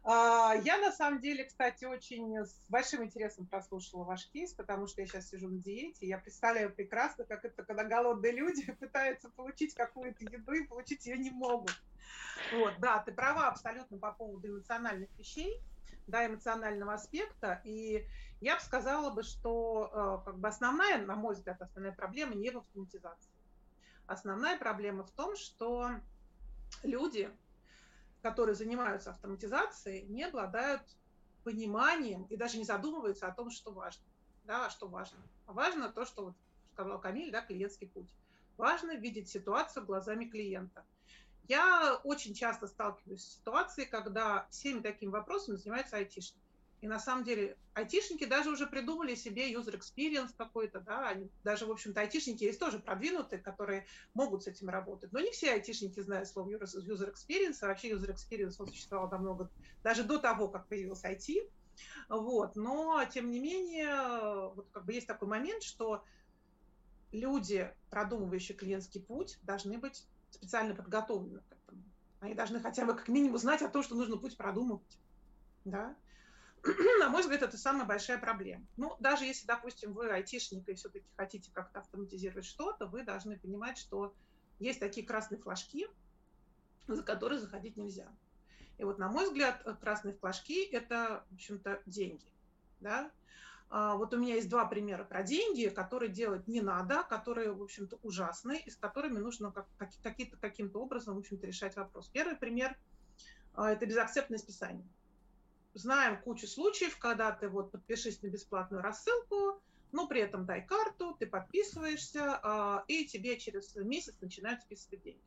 А, 0.04 0.54
я, 0.64 0.78
на 0.78 0.92
самом 0.92 1.20
деле, 1.20 1.44
кстати, 1.44 1.84
очень 1.84 2.36
с 2.36 2.64
большим 2.69 3.04
интересом 3.04 3.46
прослушала 3.46 4.04
ваш 4.04 4.28
кейс, 4.28 4.52
потому 4.52 4.86
что 4.86 5.00
я 5.00 5.06
сейчас 5.06 5.28
сижу 5.28 5.48
на 5.48 5.58
диете. 5.58 6.06
Я 6.06 6.19
представляю 6.19 6.75
прекрасно, 6.75 7.25
как 7.25 7.44
это, 7.44 7.64
когда 7.64 7.85
голодные 7.85 8.32
люди 8.32 8.70
пытаются 8.80 9.28
получить 9.30 9.75
какую-то 9.75 10.25
еду 10.25 10.52
и 10.52 10.66
получить 10.66 11.06
ее 11.06 11.18
не 11.18 11.30
могут. 11.30 11.73
Вот, 12.54 12.75
да, 12.78 13.00
ты 13.00 13.12
права 13.12 13.49
абсолютно 13.49 13.99
по 13.99 14.12
поводу 14.12 14.49
эмоциональных 14.49 15.11
вещей, 15.18 15.61
да, 16.06 16.26
эмоционального 16.26 16.94
аспекта. 16.94 17.61
И 17.64 18.06
я 18.40 18.54
бы 18.54 18.62
сказала 18.62 19.11
бы, 19.11 19.23
что 19.23 19.90
э, 19.92 20.25
как 20.25 20.38
бы 20.38 20.49
основная, 20.49 20.99
на 21.04 21.16
мой 21.16 21.35
взгляд, 21.35 21.61
основная 21.61 21.92
проблема 21.92 22.35
не 22.35 22.50
в 22.50 22.58
автоматизации. 22.58 23.38
Основная 24.08 24.56
проблема 24.58 25.04
в 25.04 25.10
том, 25.10 25.36
что 25.36 25.90
люди, 26.82 27.30
которые 28.22 28.54
занимаются 28.54 29.10
автоматизацией, 29.10 30.06
не 30.06 30.24
обладают 30.24 30.80
пониманием 31.44 32.24
и 32.24 32.36
даже 32.36 32.56
не 32.56 32.64
задумываются 32.64 33.28
о 33.28 33.34
том, 33.34 33.50
что 33.50 33.70
важно. 33.70 34.02
Да, 34.44 34.66
а 34.66 34.70
что 34.70 34.88
важно? 34.88 35.18
Важно 35.46 35.92
то, 35.92 36.06
что 36.06 36.24
вот 36.24 36.36
сказал 36.72 36.98
Камиль, 36.98 37.30
да, 37.30 37.42
клиентский 37.42 37.86
путь. 37.86 38.10
Важно 38.56 38.96
видеть 38.96 39.28
ситуацию 39.28 39.84
глазами 39.84 40.24
клиента. 40.24 40.86
Я 41.42 42.00
очень 42.02 42.32
часто 42.32 42.66
сталкиваюсь 42.66 43.22
с 43.22 43.36
ситуацией, 43.36 43.86
когда 43.88 44.48
всеми 44.48 44.80
такими 44.80 45.10
вопросами 45.10 45.56
занимаются 45.56 45.96
айтишники. 45.96 46.48
И 46.80 46.87
на 46.87 47.00
самом 47.00 47.25
деле 47.25 47.56
айтишники 47.75 48.25
даже 48.25 48.50
уже 48.50 48.66
придумали 48.66 49.16
себе 49.16 49.52
user 49.52 49.76
experience 49.78 50.30
какой-то, 50.37 50.80
да, 50.80 51.08
они, 51.08 51.28
даже, 51.42 51.66
в 51.66 51.70
общем-то, 51.73 52.00
айтишники 52.00 52.44
есть 52.44 52.61
тоже 52.61 52.78
продвинутые, 52.78 53.40
которые 53.40 53.87
могут 54.14 54.44
с 54.44 54.47
этим 54.47 54.68
работать. 54.68 55.12
Но 55.12 55.18
не 55.18 55.32
все 55.32 55.52
айтишники 55.52 55.99
знают 56.00 56.28
слово 56.28 56.50
user 56.50 57.12
experience, 57.12 57.58
а 57.62 57.66
вообще 57.66 57.90
user 57.90 58.14
experience 58.14 58.54
он 58.58 58.68
существовал 58.68 59.11
намного, 59.11 59.50
даже 59.82 60.04
до 60.04 60.18
того, 60.18 60.49
как 60.49 60.68
появился 60.68 61.11
IT. 61.11 61.50
Вот. 62.08 62.54
Но, 62.56 63.04
тем 63.04 63.30
не 63.30 63.40
менее, 63.40 64.52
вот 64.54 64.68
как 64.70 64.85
бы 64.85 64.92
есть 64.92 65.06
такой 65.06 65.28
момент, 65.28 65.62
что 65.62 66.04
люди, 67.12 67.73
продумывающие 67.90 68.56
клиентский 68.56 69.02
путь, 69.02 69.38
должны 69.42 69.78
быть 69.78 70.06
специально 70.30 70.75
подготовлены 70.75 71.40
к 71.40 71.52
этому. 71.52 71.82
Они 72.20 72.35
должны 72.35 72.61
хотя 72.61 72.85
бы 72.85 72.94
как 72.94 73.08
минимум 73.08 73.38
знать 73.38 73.62
о 73.62 73.68
том, 73.68 73.82
что 73.82 73.94
нужно 73.94 74.16
путь 74.16 74.37
продумывать. 74.37 74.99
Да? 75.64 75.97
на 77.00 77.08
мой 77.08 77.22
взгляд, 77.22 77.42
это 77.42 77.56
самая 77.56 77.86
большая 77.86 78.18
проблема. 78.18 78.66
Ну, 78.76 78.96
даже 79.00 79.24
если, 79.24 79.46
допустим, 79.46 79.92
вы 79.92 80.10
айтишник 80.10 80.68
и 80.68 80.74
все-таки 80.74 81.06
хотите 81.16 81.50
как-то 81.52 81.80
автоматизировать 81.80 82.44
что-то, 82.44 82.86
вы 82.86 83.04
должны 83.04 83.38
понимать, 83.38 83.78
что 83.78 84.14
есть 84.58 84.80
такие 84.80 85.06
красные 85.06 85.40
флажки, 85.40 85.86
за 86.86 87.02
которые 87.02 87.38
заходить 87.38 87.76
нельзя. 87.76 88.08
И 88.78 88.84
вот, 88.84 88.98
на 88.98 89.08
мой 89.08 89.24
взгляд, 89.24 89.62
красные 89.80 90.14
флажки– 90.14 90.64
это, 90.72 91.24
в 91.30 91.34
общем-то, 91.34 91.82
деньги. 91.86 92.32
Да? 92.80 93.10
А, 93.70 93.96
вот 93.96 94.14
у 94.14 94.18
меня 94.18 94.36
есть 94.36 94.48
два 94.48 94.64
примера 94.66 95.04
про 95.04 95.22
деньги, 95.22 95.68
которые 95.68 96.10
делать 96.10 96.46
не 96.48 96.60
надо, 96.60 97.02
которые, 97.02 97.52
в 97.52 97.62
общем-то, 97.62 97.98
ужасны, 98.02 98.58
и 98.64 98.70
с 98.70 98.76
которыми 98.76 99.18
нужно 99.18 99.52
как, 99.52 99.66
каким-то, 100.40 100.80
образом, 100.80 101.16
в 101.16 101.18
общем-то, 101.18 101.46
решать 101.46 101.76
вопрос. 101.76 102.08
Первый 102.08 102.36
пример 102.36 102.76
а,– 103.54 103.70
это 103.72 103.84
безакцептное 103.84 104.38
списание. 104.38 104.88
Знаем 105.78 106.20
кучу 106.20 106.49
случаев, 106.49 106.99
когда 106.99 107.30
ты 107.30 107.49
вот 107.49 107.70
подпишись 107.70 108.20
на 108.23 108.26
бесплатную 108.26 108.82
рассылку, 108.82 109.62
но 109.92 110.08
при 110.08 110.20
этом 110.20 110.44
дай 110.44 110.61
карту, 110.66 111.14
ты 111.16 111.25
подписываешься, 111.25 112.40
а, 112.42 112.85
и 112.88 113.06
тебе 113.06 113.38
через 113.38 113.76
месяц 113.76 114.16
начинают 114.20 114.61
списывать 114.61 115.02
деньги. 115.04 115.23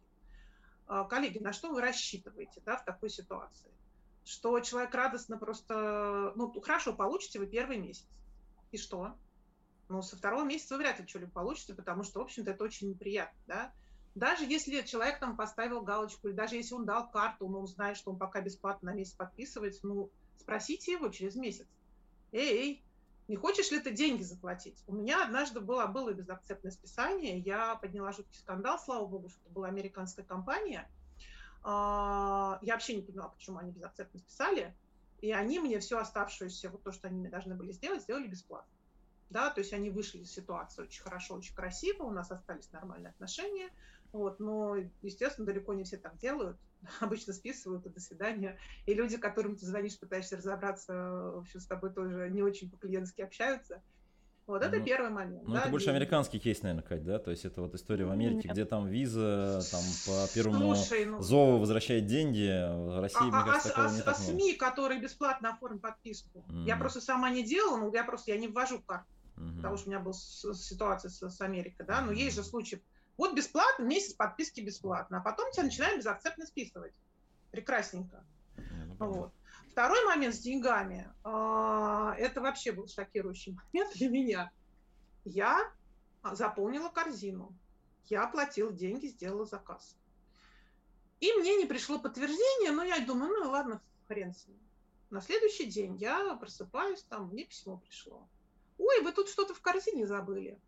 Коллеги, 1.09 1.39
на 1.39 1.53
что 1.53 1.71
вы 1.71 1.79
рассчитываете 1.79 2.61
да, 2.65 2.75
в 2.75 2.83
такой 2.83 3.09
ситуации? 3.09 3.71
Что 4.25 4.59
человек 4.59 4.93
радостно 4.93 5.37
просто, 5.37 6.33
ну, 6.35 6.51
хорошо, 6.59 6.93
получите 6.93 7.39
вы 7.39 7.47
первый 7.47 7.77
месяц 7.77 8.09
и 8.73 8.77
что? 8.77 9.15
Ну, 9.87 10.01
со 10.01 10.17
второго 10.17 10.43
месяца 10.43 10.75
вы 10.75 10.81
вряд 10.81 10.99
ли 10.99 11.07
что-либо 11.07 11.31
получите, 11.31 11.73
потому 11.73 12.03
что, 12.03 12.19
в 12.19 12.23
общем-то, 12.23 12.51
это 12.51 12.65
очень 12.65 12.89
неприятно, 12.89 13.39
да? 13.47 13.73
Даже 14.15 14.43
если 14.43 14.81
человек 14.81 15.21
там 15.21 15.37
поставил 15.37 15.81
галочку, 15.81 16.27
или 16.27 16.35
даже 16.35 16.55
если 16.55 16.73
он 16.73 16.85
дал 16.85 17.09
карту, 17.09 17.47
но 17.47 17.61
он 17.61 17.67
знает, 17.67 17.95
что 17.95 18.11
он 18.11 18.17
пока 18.17 18.41
бесплатно 18.41 18.91
на 18.91 18.95
месяц 18.97 19.13
подписывается, 19.13 19.87
ну, 19.87 20.11
спросите 20.37 20.93
его 20.93 21.09
через 21.09 21.35
месяц. 21.35 21.67
Эй, 22.31 22.83
не 23.27 23.35
хочешь 23.35 23.71
ли 23.71 23.79
ты 23.79 23.91
деньги 23.91 24.23
заплатить? 24.23 24.83
У 24.87 24.93
меня 24.93 25.23
однажды 25.23 25.59
было, 25.59 25.85
было 25.87 26.13
безакцептное 26.13 26.71
списание, 26.71 27.39
я 27.39 27.75
подняла 27.75 28.11
жуткий 28.11 28.37
скандал, 28.37 28.79
слава 28.79 29.05
богу, 29.05 29.29
что 29.29 29.39
это 29.41 29.49
была 29.51 29.67
американская 29.67 30.25
компания. 30.25 30.89
А, 31.63 32.59
я 32.61 32.73
вообще 32.73 32.95
не 32.95 33.01
поняла, 33.01 33.29
почему 33.29 33.57
они 33.57 33.71
безакцептно 33.71 34.19
списали. 34.19 34.75
И 35.21 35.31
они 35.31 35.59
мне 35.59 35.79
все 35.79 35.99
оставшееся, 35.99 36.69
вот 36.69 36.83
то, 36.83 36.91
что 36.91 37.07
они 37.07 37.19
мне 37.19 37.29
должны 37.29 37.55
были 37.55 37.71
сделать, 37.71 38.01
сделали 38.01 38.27
бесплатно. 38.27 38.71
Да, 39.29 39.49
то 39.49 39.59
есть 39.61 39.71
они 39.71 39.89
вышли 39.89 40.19
из 40.19 40.31
ситуации 40.33 40.81
очень 40.81 41.03
хорошо, 41.03 41.35
очень 41.35 41.55
красиво, 41.55 42.03
у 42.03 42.11
нас 42.11 42.31
остались 42.31 42.71
нормальные 42.71 43.11
отношения, 43.11 43.69
вот, 44.13 44.39
но, 44.39 44.75
естественно, 45.01 45.45
далеко 45.45 45.73
не 45.73 45.83
все 45.83 45.97
так 45.97 46.17
делают, 46.17 46.57
обычно 46.99 47.33
списывают, 47.33 47.85
и 47.85 47.89
до 47.89 47.99
свидания. 47.99 48.57
И 48.85 48.93
люди, 48.93 49.17
которым 49.17 49.55
ты 49.55 49.65
звонишь, 49.65 49.99
пытаешься 49.99 50.37
разобраться, 50.37 50.93
в 50.93 51.39
общем, 51.39 51.59
с 51.59 51.65
тобой 51.65 51.91
тоже 51.91 52.29
не 52.29 52.43
очень 52.43 52.69
по-клиентски 52.69 53.21
общаются, 53.21 53.81
вот 54.47 54.63
это 54.63 54.79
ну, 54.79 54.83
первый 54.83 55.11
момент. 55.11 55.43
Ну, 55.47 55.53
да, 55.53 55.61
это 55.61 55.69
больше 55.69 55.91
американский 55.91 56.39
кейс, 56.39 56.61
наверное, 56.61 56.83
Кать, 56.83 57.05
да? 57.05 57.19
То 57.19 57.31
есть 57.31 57.45
это 57.45 57.61
вот 57.61 57.73
история 57.75 58.05
в 58.05 58.11
Америке, 58.11 58.47
Нет. 58.49 58.53
где 58.53 58.65
там 58.65 58.87
виза, 58.87 59.61
там 59.71 59.81
по 60.05 60.27
первому 60.33 60.75
Слушай, 60.75 61.05
ну... 61.05 61.21
зову 61.21 61.57
возвращает 61.59 62.05
деньги, 62.05 62.49
в 62.49 62.99
России, 62.99 63.19
а, 63.21 63.23
мне 63.23 63.45
кажется, 63.45 63.69
а, 63.69 63.71
такого 63.71 63.87
а, 63.87 63.93
не 63.93 64.01
а, 64.01 64.03
так 64.03 64.15
а 64.15 64.19
СМИ, 64.19 64.53
которые 64.55 64.99
бесплатно 64.99 65.53
оформят 65.53 65.81
подписку, 65.81 66.43
mm. 66.49 66.65
я 66.65 66.75
просто 66.75 66.99
сама 66.99 67.29
не 67.29 67.43
делала, 67.43 67.77
но 67.77 67.91
я 67.93 68.03
просто, 68.03 68.31
я 68.31 68.37
не 68.37 68.47
ввожу 68.47 68.81
карту, 68.81 69.05
mm-hmm. 69.37 69.55
потому 69.57 69.77
что 69.77 69.87
у 69.87 69.91
меня 69.91 70.01
была 70.01 70.13
ситуация 70.13 71.09
с, 71.09 71.29
с 71.29 71.41
Америкой, 71.41 71.85
да, 71.85 72.01
но 72.01 72.11
mm-hmm. 72.11 72.15
есть 72.15 72.35
же 72.35 72.43
случаи, 72.43 72.81
вот 73.17 73.35
бесплатно, 73.35 73.83
месяц 73.83 74.13
подписки 74.13 74.61
бесплатно, 74.61 75.19
а 75.19 75.21
потом 75.21 75.51
тебя 75.51 75.63
начинаем 75.63 75.99
безакцептно 75.99 76.45
списывать. 76.45 76.93
Прекрасненько. 77.51 78.23
Mm-hmm. 78.55 78.95
Вот. 78.99 79.33
Второй 79.71 80.05
момент 80.05 80.35
с 80.35 80.39
деньгами, 80.39 81.09
а, 81.23 82.13
это 82.17 82.41
вообще 82.41 82.71
был 82.71 82.87
шокирующий 82.87 83.53
момент 83.53 83.93
для 83.95 84.09
меня. 84.09 84.51
Я 85.23 85.71
заполнила 86.33 86.89
корзину, 86.89 87.53
я 88.05 88.23
оплатила 88.23 88.71
деньги, 88.71 89.07
сделала 89.07 89.45
заказ. 89.45 89.95
И 91.19 91.31
мне 91.33 91.55
не 91.55 91.65
пришло 91.65 91.99
подтверждение, 91.99 92.71
но 92.71 92.83
я 92.83 92.99
думаю, 93.05 93.31
ну 93.31 93.51
ладно, 93.51 93.81
хрен 94.07 94.33
с 94.33 94.47
ним. 94.47 94.59
На 95.09 95.21
следующий 95.21 95.65
день 95.65 95.95
я 95.97 96.35
просыпаюсь, 96.35 97.03
там 97.03 97.27
мне 97.27 97.45
письмо 97.45 97.77
пришло. 97.77 98.27
Ой, 98.77 99.01
вы 99.01 99.11
тут 99.11 99.29
что-то 99.29 99.53
в 99.53 99.61
корзине 99.61 100.07
забыли. 100.07 100.59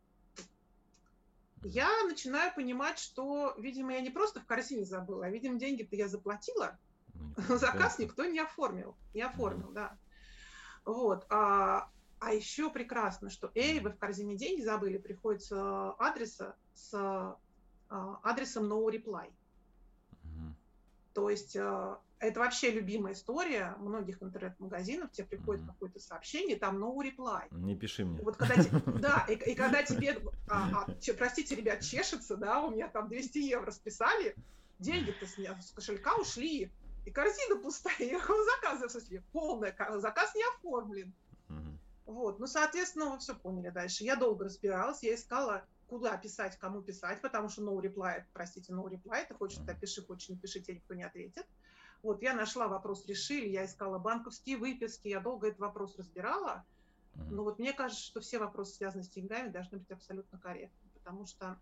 Я 1.64 1.90
начинаю 2.06 2.54
понимать, 2.54 3.00
что, 3.00 3.56
видимо, 3.58 3.94
я 3.94 4.02
не 4.02 4.10
просто 4.10 4.40
в 4.40 4.46
корзине 4.46 4.86
забыла, 4.86 5.26
а, 5.26 5.30
видимо, 5.30 5.58
деньги-то 5.58 5.96
я 5.96 6.08
заплатила, 6.08 6.78
ну, 7.14 7.36
заказ 7.58 8.00
никто 8.00 8.26
не 8.26 8.40
оформил, 8.40 8.96
не 9.14 9.22
оформил, 9.22 9.72
да. 9.72 9.98
Вот. 10.86 11.26
А, 11.30 11.90
а 12.20 12.34
еще 12.34 12.70
прекрасно, 12.70 13.30
что, 13.30 13.52
эй, 13.56 13.80
вы 13.80 13.92
в 13.92 13.98
корзине 13.98 14.36
деньги 14.36 14.62
забыли, 14.62 14.98
приходит 14.98 15.44
с 15.44 15.52
адреса 16.00 16.56
с 16.74 16.94
а, 16.94 18.20
адресом 18.24 18.72
no 18.72 18.86
reply. 18.92 19.32
То 21.14 21.30
есть 21.30 21.56
а, 21.56 22.00
это 22.24 22.40
вообще 22.40 22.72
любимая 22.72 23.14
история 23.14 23.76
многих 23.80 24.22
интернет-магазинов. 24.22 25.12
Тебе 25.12 25.28
приходит 25.28 25.64
mm-hmm. 25.64 25.68
какое-то 25.68 26.00
сообщение, 26.00 26.58
там 26.58 26.84
no 26.84 26.96
reply. 26.98 27.48
Не 27.52 27.76
пиши 27.76 28.06
мне. 28.06 28.22
Вот 28.22 28.38
когда, 28.38 28.56
да, 29.00 29.26
и, 29.30 29.34
и 29.34 29.56
когда 29.56 29.84
тебе, 29.84 30.18
а, 30.50 30.86
а, 30.86 31.14
простите, 31.18 31.56
ребят, 31.56 31.82
чешется, 31.82 32.38
да, 32.38 32.62
у 32.62 32.72
меня 32.72 32.88
там 32.88 33.08
200 33.08 33.38
евро 33.40 33.72
списали, 33.72 34.36
деньги-то 34.80 35.26
с, 35.26 35.36
с 35.36 35.72
кошелька 35.72 36.16
ушли, 36.16 36.72
и 37.06 37.12
корзина 37.12 37.58
пустая, 37.58 37.96
я 38.00 38.20
заказываю, 38.20 38.90
в 38.90 38.92
смысле, 38.92 39.24
полная, 39.32 39.76
заказ 40.00 40.34
не 40.36 40.44
оформлен. 40.56 41.14
Вот, 42.06 42.40
ну, 42.40 42.48
соответственно, 42.48 43.12
вы 43.12 43.20
все 43.20 43.34
поняли 43.34 43.70
дальше. 43.70 44.04
Я 44.04 44.18
долго 44.18 44.46
разбиралась, 44.46 45.04
я 45.04 45.16
искала, 45.16 45.66
куда 45.88 46.18
писать, 46.18 46.58
кому 46.58 46.82
писать, 46.82 47.22
потому 47.22 47.50
что 47.50 47.62
no 47.62 47.80
reply, 47.82 48.24
простите, 48.34 48.74
no 48.74 48.90
reply, 48.90 49.26
ты 49.28 49.34
хочешь, 49.34 49.60
ты 49.66 49.74
пиши, 49.74 50.06
хочешь, 50.06 50.30
не 50.30 50.36
пиши, 50.36 50.60
тебе 50.60 50.76
никто 50.76 50.94
не 50.96 51.04
ответит. 51.04 51.46
Вот, 52.04 52.22
я 52.22 52.34
нашла 52.34 52.68
вопрос, 52.68 53.08
решили, 53.08 53.48
я 53.48 53.66
искала 53.66 53.98
банковские 53.98 54.58
выписки, 54.58 55.08
я 55.08 55.22
долго 55.22 55.48
этот 55.48 55.62
вопрос 55.62 55.98
разбирала, 55.98 56.66
но 57.16 57.44
вот 57.44 57.60
мне 57.60 57.72
кажется, 57.72 58.04
что 58.04 58.20
все 58.20 58.40
вопросы, 58.40 58.76
связанные 58.76 59.06
с 59.06 59.10
деньгами, 59.10 59.48
должны 59.48 59.78
быть 59.78 59.90
абсолютно 59.90 60.38
корректны, 60.38 60.90
потому 60.94 61.26
что 61.26 61.58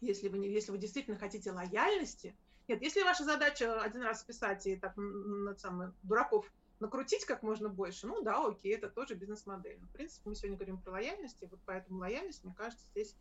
если 0.00 0.28
вы, 0.28 0.38
не, 0.38 0.50
если 0.50 0.72
вы 0.72 0.78
действительно 0.78 1.16
хотите 1.16 1.52
лояльности, 1.52 2.36
нет, 2.66 2.82
если 2.82 3.02
ваша 3.02 3.24
задача 3.24 3.80
один 3.80 4.02
раз 4.02 4.20
списать 4.20 4.66
и 4.66 4.76
так 4.76 4.94
над 4.96 5.60
самый, 5.60 5.92
дураков 6.02 6.52
накрутить 6.80 7.24
как 7.24 7.44
можно 7.44 7.68
больше, 7.68 8.08
ну 8.08 8.20
да, 8.22 8.44
окей, 8.44 8.74
это 8.74 8.90
тоже 8.90 9.14
бизнес-модель. 9.14 9.78
Но, 9.80 9.86
в 9.86 9.90
принципе, 9.90 10.28
мы 10.28 10.34
сегодня 10.34 10.56
говорим 10.56 10.80
про 10.80 10.92
лояльность, 10.92 11.40
и 11.40 11.46
вот 11.46 11.60
поэтому 11.64 12.00
лояльность, 12.00 12.42
мне 12.42 12.54
кажется, 12.54 12.84
здесь 12.90 13.16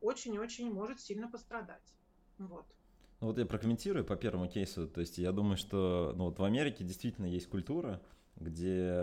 очень-очень 0.00 0.72
может 0.72 1.00
сильно 1.00 1.28
пострадать. 1.28 1.94
Вот. 2.38 2.66
Ну 3.20 3.26
вот 3.26 3.38
я 3.38 3.44
прокомментирую 3.44 4.04
по 4.04 4.16
первому 4.16 4.48
кейсу. 4.48 4.88
То 4.88 5.00
есть 5.00 5.18
я 5.18 5.32
думаю, 5.32 5.56
что 5.56 6.14
ну, 6.16 6.24
вот 6.24 6.38
в 6.38 6.44
Америке 6.44 6.84
действительно 6.84 7.26
есть 7.26 7.48
культура, 7.48 8.00
где 8.36 9.02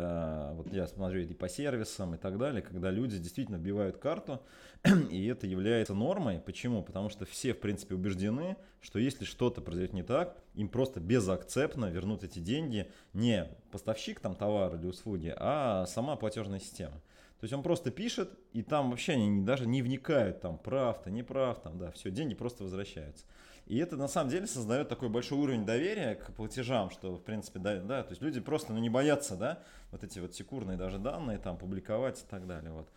вот 0.54 0.74
я 0.74 0.88
смотрю 0.88 1.22
и 1.22 1.34
по 1.36 1.48
сервисам 1.48 2.16
и 2.16 2.18
так 2.18 2.40
далее, 2.40 2.64
когда 2.64 2.90
люди 2.90 3.20
действительно 3.20 3.58
вбивают 3.58 3.98
карту, 3.98 4.42
и 5.12 5.28
это 5.28 5.46
является 5.46 5.94
нормой. 5.94 6.40
Почему? 6.40 6.82
Потому 6.82 7.10
что 7.10 7.26
все, 7.26 7.54
в 7.54 7.60
принципе, 7.60 7.94
убеждены, 7.94 8.58
что 8.82 8.98
если 8.98 9.26
что-то 9.26 9.62
произойдет 9.62 9.94
не 9.94 10.02
так, 10.02 10.36
им 10.56 10.70
просто 10.70 11.00
безакцептно 11.00 11.86
вернут 11.92 12.24
эти 12.24 12.40
деньги 12.40 12.90
не 13.14 13.48
поставщик 13.72 14.20
там 14.20 14.34
товара 14.34 14.78
или 14.78 14.88
услуги, 14.88 15.32
а 15.38 15.86
сама 15.86 16.16
платежная 16.16 16.60
система. 16.60 16.96
То 17.40 17.44
есть 17.44 17.54
он 17.54 17.62
просто 17.62 17.92
пишет, 17.92 18.32
и 18.54 18.64
там 18.64 18.90
вообще 18.90 19.14
они 19.14 19.46
даже 19.46 19.68
не 19.68 19.84
вникают, 19.84 20.42
там, 20.42 20.58
прав-то, 20.58 21.12
не 21.12 21.22
прав, 21.22 21.62
там, 21.62 21.78
да, 21.78 21.92
все, 21.92 22.10
деньги 22.10 22.34
просто 22.34 22.64
возвращаются. 22.64 23.26
И 23.68 23.78
это 23.80 23.98
на 23.98 24.08
самом 24.08 24.30
деле 24.30 24.48
создает 24.48 24.88
такой 24.88 25.10
большой 25.10 25.38
уровень 25.38 25.66
доверия 25.66 26.16
к 26.16 26.32
платежам, 26.32 26.90
что, 26.90 27.18
в 27.18 27.22
принципе, 27.22 27.60
да, 27.60 27.76
да 27.82 28.02
то 28.02 28.12
есть 28.12 28.22
люди 28.22 28.40
просто 28.40 28.72
ну, 28.72 28.80
не 28.80 28.90
боятся, 28.90 29.36
да, 29.36 29.62
вот 29.92 30.06
эти 30.06 30.20
вот 30.20 30.34
секурные 30.34 30.78
даже 30.78 31.00
данные 31.00 31.38
там 31.38 31.58
публиковать 31.58 32.22
и 32.22 32.26
так 32.30 32.48
далее, 32.48 32.72
вот. 32.72 32.88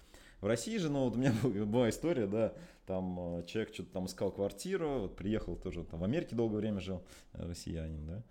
В 0.41 0.47
России 0.47 0.79
же, 0.79 0.89
ну, 0.89 1.05
вот 1.05 1.17
у 1.17 1.19
меня 1.19 1.33
была 1.67 1.91
история, 1.91 2.29
да, 2.29 2.53
там 2.87 3.41
э, 3.41 3.43
человек 3.47 3.75
что-то 3.75 3.93
там 3.93 4.07
искал 4.07 4.31
квартиру, 4.31 5.01
вот 5.01 5.17
приехал 5.17 5.57
тоже, 5.57 5.83
там 5.83 6.01
в 6.01 6.05
Америке 6.05 6.37
долгое 6.37 6.59
время 6.59 6.79
жил, 6.79 7.03
э, 7.33 7.49
россиянин, 7.49 8.07
да, 8.07 8.23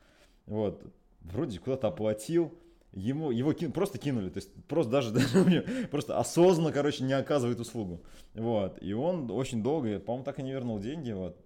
вот, 0.45 0.81
вроде 1.19 1.59
куда-то 1.59 1.89
оплатил, 1.89 2.57
ему, 2.93 3.31
его 3.31 3.51
кин, 3.51 3.73
просто 3.73 3.97
кинули, 3.97 4.29
то 4.29 4.37
есть 4.37 4.53
просто 4.63 4.89
даже, 4.89 5.11
даже 5.13 5.87
просто 5.91 6.17
осознанно, 6.17 6.71
короче, 6.71 7.03
не 7.03 7.13
оказывает 7.13 7.59
услугу, 7.59 8.01
вот, 8.33 8.81
и 8.81 8.93
он 8.93 9.29
очень 9.29 9.61
долго, 9.61 9.99
по-моему, 9.99 10.23
так 10.23 10.39
и 10.39 10.43
не 10.43 10.53
вернул 10.53 10.79
деньги, 10.79 11.11
вот, 11.11 11.37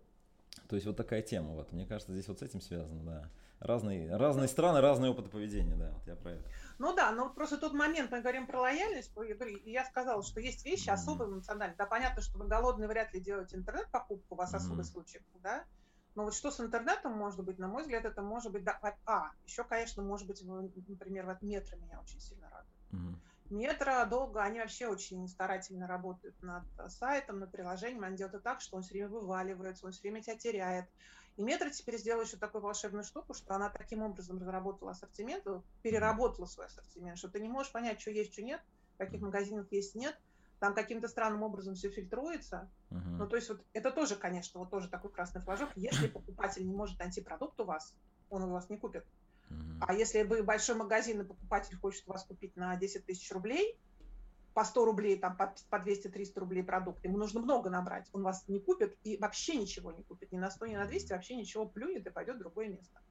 то 0.73 0.77
есть 0.77 0.87
вот 0.87 0.97
такая 0.97 1.21
тема. 1.21 1.49
Вот. 1.49 1.71
Мне 1.71 1.85
кажется, 1.85 2.13
здесь 2.13 2.27
вот 2.27 2.39
с 2.39 2.41
этим 2.41 2.59
связано, 2.59 3.03
да. 3.03 3.29
Разные, 3.59 4.17
разные 4.17 4.47
страны, 4.47 4.81
разные 4.81 5.11
опыты 5.11 5.29
поведения, 5.29 5.75
да, 5.75 5.91
вот 5.91 6.07
я 6.07 6.15
про 6.15 6.31
это. 6.31 6.49
Ну 6.79 6.95
да, 6.95 7.11
но 7.11 7.25
вот 7.25 7.35
просто 7.35 7.59
тот 7.59 7.73
момент, 7.73 8.09
мы 8.09 8.21
говорим 8.21 8.47
про 8.47 8.61
лояльность, 8.61 9.13
и 9.15 9.71
я 9.71 9.85
сказала, 9.85 10.23
что 10.23 10.39
есть 10.39 10.65
вещи 10.65 10.89
mm-hmm. 10.89 10.93
особо 10.93 11.25
эмоциональные. 11.25 11.77
Да, 11.77 11.85
понятно, 11.85 12.23
что 12.23 12.39
вы 12.39 12.47
голодный 12.47 12.87
вряд 12.87 13.13
ли 13.13 13.19
делаете 13.19 13.55
интернет-покупку, 13.55 14.33
у 14.33 14.35
вас 14.35 14.51
mm-hmm. 14.51 14.57
особый 14.57 14.83
случай, 14.83 15.19
да, 15.43 15.63
но 16.15 16.23
вот 16.23 16.33
что 16.33 16.49
с 16.49 16.59
интернетом 16.59 17.13
может 17.13 17.45
быть, 17.45 17.59
на 17.59 17.67
мой 17.67 17.83
взгляд, 17.83 18.05
это 18.05 18.23
может 18.23 18.51
быть, 18.51 18.63
да, 18.63 18.79
а, 19.05 19.29
еще, 19.45 19.63
конечно, 19.63 20.01
может 20.01 20.25
быть, 20.25 20.43
например, 20.43 21.27
вот 21.27 21.39
метро 21.43 21.77
меня 21.77 22.01
очень 22.01 22.19
сильно 22.19 22.49
радует. 22.49 22.73
Mm-hmm. 22.93 23.32
Метро 23.49 24.05
долго, 24.05 24.41
они 24.41 24.59
вообще 24.59 24.87
очень 24.87 25.27
старательно 25.27 25.87
работают 25.87 26.41
над 26.41 26.63
сайтом, 26.87 27.39
над 27.39 27.51
приложением. 27.51 28.03
Они 28.03 28.17
делают 28.17 28.35
это 28.35 28.43
так, 28.43 28.61
что 28.61 28.77
он 28.77 28.83
все 28.83 28.93
время 28.93 29.09
вываливается, 29.09 29.85
он 29.85 29.91
все 29.91 30.01
время 30.01 30.21
тебя 30.21 30.37
теряет. 30.37 30.85
И 31.35 31.43
Метро 31.43 31.69
теперь 31.69 31.97
сделал 31.97 32.21
еще 32.21 32.37
такую 32.37 32.61
волшебную 32.61 33.03
штуку, 33.03 33.33
что 33.33 33.55
она 33.55 33.69
таким 33.69 34.03
образом 34.03 34.37
разработала 34.37 34.91
ассортимент, 34.91 35.45
переработала 35.81 36.45
свой 36.45 36.67
ассортимент, 36.67 37.17
что 37.17 37.29
ты 37.29 37.39
не 37.39 37.49
можешь 37.49 37.71
понять, 37.71 37.99
что 37.99 38.11
есть, 38.11 38.33
что 38.33 38.43
нет, 38.43 38.61
каких 38.97 39.21
магазинов 39.21 39.71
есть, 39.71 39.95
нет. 39.95 40.17
Там 40.59 40.73
каким-то 40.75 41.09
странным 41.09 41.43
образом 41.43 41.75
все 41.75 41.89
фильтруется. 41.89 42.71
Uh-huh. 42.89 43.17
Ну, 43.17 43.27
то 43.27 43.35
есть 43.35 43.49
вот 43.49 43.65
это 43.73 43.91
тоже, 43.91 44.15
конечно, 44.15 44.61
вот 44.61 44.69
тоже 44.69 44.87
такой 44.87 45.11
красный 45.11 45.41
флажок. 45.41 45.69
Если 45.75 46.07
покупатель 46.07 46.65
не 46.65 46.73
может 46.73 46.97
найти 46.99 47.19
продукт 47.19 47.59
у 47.59 47.65
вас, 47.65 47.93
он 48.29 48.43
у 48.43 48.51
вас 48.51 48.69
не 48.69 48.77
купит. 48.77 49.05
А 49.81 49.93
если 49.93 50.23
вы 50.23 50.43
большой 50.43 50.75
магазин 50.75 51.21
и 51.21 51.25
покупатель 51.25 51.77
хочет 51.77 52.07
вас 52.07 52.23
купить 52.25 52.55
на 52.55 52.75
10 52.75 53.05
тысяч 53.05 53.31
рублей, 53.31 53.77
по 54.53 54.63
100 54.63 54.85
рублей, 54.85 55.17
там, 55.17 55.35
по, 55.35 55.53
по 55.69 55.75
200-300 55.77 56.39
рублей 56.39 56.63
продукт, 56.63 57.03
ему 57.03 57.17
нужно 57.17 57.41
много 57.41 57.69
набрать, 57.69 58.07
он 58.13 58.23
вас 58.23 58.47
не 58.47 58.59
купит 58.59 58.97
и 59.03 59.17
вообще 59.17 59.55
ничего 59.55 59.91
не 59.91 60.03
купит, 60.03 60.31
ни 60.31 60.37
на 60.37 60.51
100, 60.51 60.67
ни 60.67 60.75
на 60.75 60.85
200, 60.85 61.13
вообще 61.13 61.35
ничего 61.35 61.65
плюнет 61.65 62.05
и 62.05 62.11
пойдет 62.11 62.35
в 62.35 62.39
другое 62.39 62.69
место. 62.69 63.01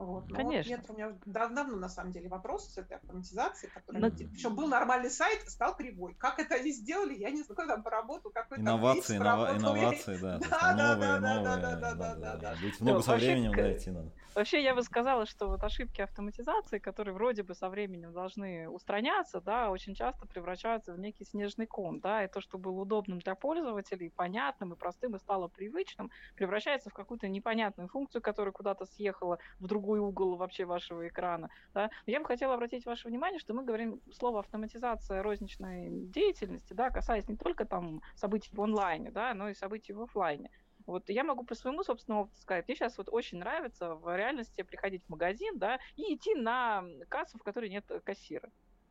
Вот. 0.00 0.30
Но 0.30 0.36
Конечно. 0.36 0.76
Вот 0.76 0.78
нет, 0.78 0.90
у 0.90 0.92
меня 0.94 1.18
давно, 1.26 1.76
на 1.76 1.90
самом 1.90 2.10
деле, 2.10 2.30
вопрос 2.30 2.72
с 2.72 2.78
этой 2.78 2.96
автоматизацией, 2.96 3.70
который, 3.70 4.00
Но... 4.00 4.10
причем 4.10 4.56
был 4.56 4.66
нормальный 4.66 5.10
сайт, 5.10 5.46
стал 5.46 5.76
кривой. 5.76 6.14
Как 6.14 6.38
это 6.38 6.54
они 6.54 6.72
сделали, 6.72 7.12
я 7.12 7.30
не 7.30 7.42
знаю, 7.42 7.68
там 7.68 7.82
поработал, 7.82 8.30
какой 8.30 8.56
инновации, 8.58 9.18
там 9.18 9.26
иннова- 9.26 9.56
инновации, 9.58 10.16
да, 10.16 10.38
да, 10.38 10.48
да, 10.48 10.72
новые, 10.72 10.96
да, 10.98 11.20
новые, 11.20 11.44
да, 11.44 11.76
да, 11.76 11.94
да, 11.94 12.14
да, 12.14 12.36
да, 12.36 12.54
Быть 12.62 12.80
много 12.80 13.02
со 13.02 13.16
временем 13.16 13.52
найти 13.52 13.90
надо. 13.90 14.10
Вообще, 14.34 14.62
я 14.62 14.74
бы 14.74 14.82
сказала, 14.82 15.26
что 15.26 15.48
вот 15.48 15.62
ошибки 15.64 16.00
автоматизации, 16.00 16.78
которые 16.78 17.14
вроде 17.14 17.42
бы 17.42 17.54
со 17.54 17.68
временем 17.68 18.12
должны 18.12 18.68
устраняться, 18.68 19.40
да, 19.40 19.70
очень 19.70 19.94
часто 19.94 20.26
превращаются 20.26 20.92
в 20.92 20.98
некий 20.98 21.24
снежный 21.24 21.66
ком, 21.66 21.98
да, 22.00 22.24
и 22.24 22.28
то, 22.28 22.40
что 22.40 22.56
было 22.56 22.80
удобным 22.80 23.18
для 23.18 23.34
пользователей, 23.34 24.10
понятным 24.10 24.72
и 24.72 24.76
простым, 24.76 25.16
и 25.16 25.18
стало 25.18 25.48
привычным, 25.48 26.10
превращается 26.36 26.90
в 26.90 26.94
какую-то 26.94 27.28
непонятную 27.28 27.88
функцию, 27.88 28.22
которая 28.22 28.52
куда-то 28.52 28.86
съехала 28.86 29.38
в 29.58 29.66
другой 29.90 29.98
угол 29.98 30.36
вообще 30.36 30.64
вашего 30.64 31.08
экрана, 31.08 31.50
да. 31.74 31.90
Я 32.06 32.20
бы 32.20 32.26
хотела 32.26 32.54
обратить 32.54 32.86
ваше 32.86 33.08
внимание, 33.08 33.40
что 33.40 33.54
мы 33.54 33.64
говорим 33.64 34.00
слово 34.12 34.40
автоматизация 34.40 35.22
розничной 35.22 35.88
деятельности, 35.90 36.74
да, 36.74 36.90
касаясь 36.90 37.28
не 37.28 37.36
только 37.36 37.64
там 37.64 38.00
событий 38.14 38.50
в 38.52 38.60
онлайне, 38.60 39.10
да, 39.10 39.34
но 39.34 39.48
и 39.48 39.54
событий 39.54 39.92
в 39.92 40.02
офлайне. 40.02 40.50
Вот 40.86 41.08
я 41.10 41.24
могу 41.24 41.44
по 41.44 41.54
своему 41.54 41.82
собственному 41.82 42.24
опыту 42.24 42.40
сказать, 42.40 42.68
мне 42.68 42.76
сейчас 42.76 42.98
вот 42.98 43.08
очень 43.10 43.38
нравится 43.38 43.94
в 43.94 44.16
реальности 44.16 44.62
приходить 44.62 45.04
в 45.04 45.10
магазин, 45.10 45.58
да, 45.58 45.78
и 45.96 46.14
идти 46.14 46.34
на 46.34 46.84
кассу, 47.08 47.38
в 47.38 47.42
которой 47.42 47.68
нет 47.70 47.90
кассира. 48.04 48.48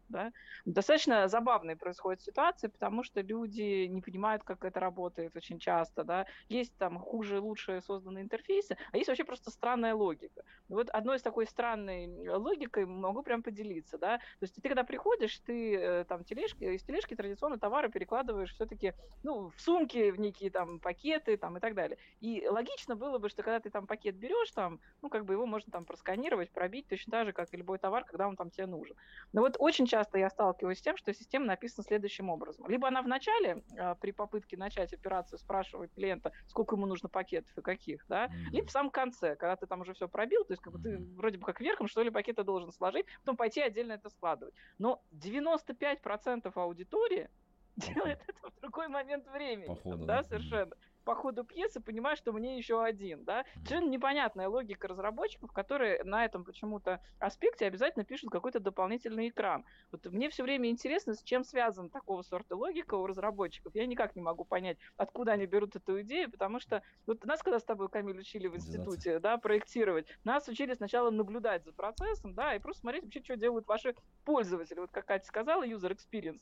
Да? 0.09 0.31
Достаточно 0.65 1.27
забавные 1.27 1.75
происходят 1.75 2.21
ситуации, 2.21 2.67
потому 2.67 3.03
что 3.03 3.21
люди 3.21 3.85
не 3.85 4.01
понимают, 4.01 4.43
как 4.43 4.63
это 4.63 4.79
работает 4.79 5.35
очень 5.35 5.59
часто. 5.59 6.03
Да? 6.03 6.25
Есть 6.49 6.75
там 6.77 6.99
хуже, 6.99 7.39
лучше 7.39 7.81
созданные 7.81 8.23
интерфейсы, 8.23 8.77
а 8.91 8.97
есть 8.97 9.07
вообще 9.07 9.23
просто 9.23 9.51
странная 9.51 9.95
логика. 9.95 10.43
Вот 10.67 10.89
одной 10.89 11.17
из 11.17 11.21
такой 11.21 11.47
странной 11.47 12.29
логикой 12.29 12.85
могу 12.85 13.23
прям 13.23 13.43
поделиться. 13.43 13.97
Да? 13.97 14.17
То 14.17 14.43
есть 14.43 14.55
ты 14.55 14.61
когда 14.61 14.83
приходишь, 14.83 15.39
ты 15.39 15.75
э, 15.75 16.03
там 16.05 16.23
тележки, 16.23 16.63
из 16.63 16.83
тележки 16.83 17.15
традиционно 17.15 17.57
товары 17.59 17.89
перекладываешь 17.89 18.53
все-таки 18.53 18.93
ну, 19.23 19.49
в 19.49 19.61
сумки, 19.61 20.11
в 20.11 20.19
некие 20.19 20.49
там 20.49 20.79
пакеты 20.79 21.37
там, 21.37 21.57
и 21.57 21.59
так 21.59 21.75
далее. 21.75 21.97
И 22.21 22.47
логично 22.47 22.95
было 22.95 23.17
бы, 23.17 23.29
что 23.29 23.43
когда 23.43 23.59
ты 23.59 23.69
там 23.69 23.87
пакет 23.87 24.15
берешь, 24.15 24.51
там, 24.51 24.79
ну 25.01 25.09
как 25.09 25.25
бы 25.25 25.33
его 25.33 25.45
можно 25.45 25.71
там 25.71 25.85
просканировать, 25.85 26.49
пробить 26.51 26.87
точно 26.87 27.11
так 27.11 27.27
же, 27.27 27.33
как 27.33 27.53
и 27.53 27.57
любой 27.57 27.77
товар, 27.77 28.03
когда 28.05 28.27
он 28.27 28.35
там 28.35 28.49
тебе 28.49 28.65
нужен. 28.65 28.95
Но 29.33 29.41
вот 29.41 29.55
очень 29.59 29.85
часто 29.85 29.98
часто 29.99 30.17
я 30.17 30.29
сталкиваюсь 30.29 30.79
с 30.79 30.81
тем, 30.81 30.95
что 30.95 31.13
система 31.13 31.45
написана 31.45 31.83
следующим 31.83 32.29
образом. 32.29 32.65
Либо 32.67 32.87
она 32.87 33.01
вначале 33.01 33.63
э, 33.75 33.95
при 33.99 34.11
попытке 34.11 34.55
начать 34.55 34.93
операцию 34.93 35.37
спрашивает 35.37 35.91
клиента, 35.93 36.31
сколько 36.47 36.75
ему 36.75 36.85
нужно 36.85 37.09
пакетов 37.09 37.57
и 37.57 37.61
каких, 37.61 38.05
да, 38.07 38.27
mm-hmm. 38.27 38.51
либо 38.51 38.67
в 38.67 38.71
самом 38.71 38.91
конце, 38.91 39.35
когда 39.35 39.57
ты 39.57 39.67
там 39.67 39.81
уже 39.81 39.93
все 39.93 40.07
пробил, 40.07 40.45
то 40.45 40.53
есть 40.53 40.61
как 40.61 40.71
бы 40.73 40.79
mm-hmm. 40.79 40.97
ты 40.97 41.15
вроде 41.17 41.37
бы 41.37 41.45
как 41.45 41.59
верхом 41.59 41.87
что 41.87 42.01
ли 42.01 42.09
пакеты 42.09 42.43
должен 42.43 42.71
сложить, 42.71 43.05
потом 43.19 43.35
пойти 43.35 43.61
отдельно 43.61 43.93
это 43.93 44.09
складывать. 44.09 44.53
Но 44.77 45.01
95% 45.11 46.51
аудитории 46.55 47.29
делает 47.75 48.21
это 48.25 48.51
в 48.51 48.61
другой 48.61 48.87
момент 48.87 49.27
времени. 49.27 49.67
Походу, 49.67 50.05
да, 50.05 50.17
да, 50.17 50.23
совершенно 50.23 50.71
по 51.09 51.15
ходу 51.15 51.43
пьесы 51.43 51.79
понимаю, 51.79 52.15
что 52.15 52.31
мне 52.31 52.55
еще 52.55 52.83
один, 52.83 53.23
да. 53.23 53.43
Совершенно 53.63 53.89
непонятная 53.89 54.47
логика 54.47 54.87
разработчиков, 54.87 55.51
которые 55.51 56.03
на 56.03 56.23
этом 56.23 56.43
почему-то 56.43 57.01
аспекте 57.17 57.65
обязательно 57.65 58.05
пишут 58.05 58.29
какой-то 58.29 58.59
дополнительный 58.59 59.29
экран. 59.29 59.65
Вот 59.91 60.05
мне 60.05 60.29
все 60.29 60.43
время 60.43 60.69
интересно, 60.69 61.15
с 61.15 61.23
чем 61.23 61.43
связана 61.43 61.89
такого 61.89 62.21
сорта 62.21 62.55
логика 62.55 62.93
у 62.93 63.07
разработчиков. 63.07 63.73
Я 63.73 63.87
никак 63.87 64.15
не 64.15 64.21
могу 64.21 64.45
понять, 64.45 64.77
откуда 64.97 65.31
они 65.31 65.47
берут 65.47 65.75
эту 65.75 65.99
идею, 66.01 66.29
потому 66.29 66.59
что 66.59 66.83
вот 67.07 67.25
нас, 67.25 67.41
когда 67.41 67.57
с 67.57 67.63
тобой, 67.63 67.89
Камиль, 67.89 68.19
учили 68.19 68.45
в 68.45 68.55
институте, 68.55 69.17
да, 69.17 69.39
проектировать, 69.39 70.05
нас 70.23 70.47
учили 70.47 70.75
сначала 70.75 71.09
наблюдать 71.09 71.65
за 71.65 71.73
процессом, 71.73 72.35
да, 72.35 72.53
и 72.53 72.59
просто 72.59 72.81
смотреть 72.81 73.05
вообще, 73.05 73.23
что 73.23 73.35
делают 73.35 73.65
ваши 73.65 73.95
пользователи. 74.25 74.79
Вот 74.79 74.91
как 74.91 75.07
Катя 75.07 75.25
сказала, 75.25 75.65
user 75.65 75.89
experience. 75.97 76.39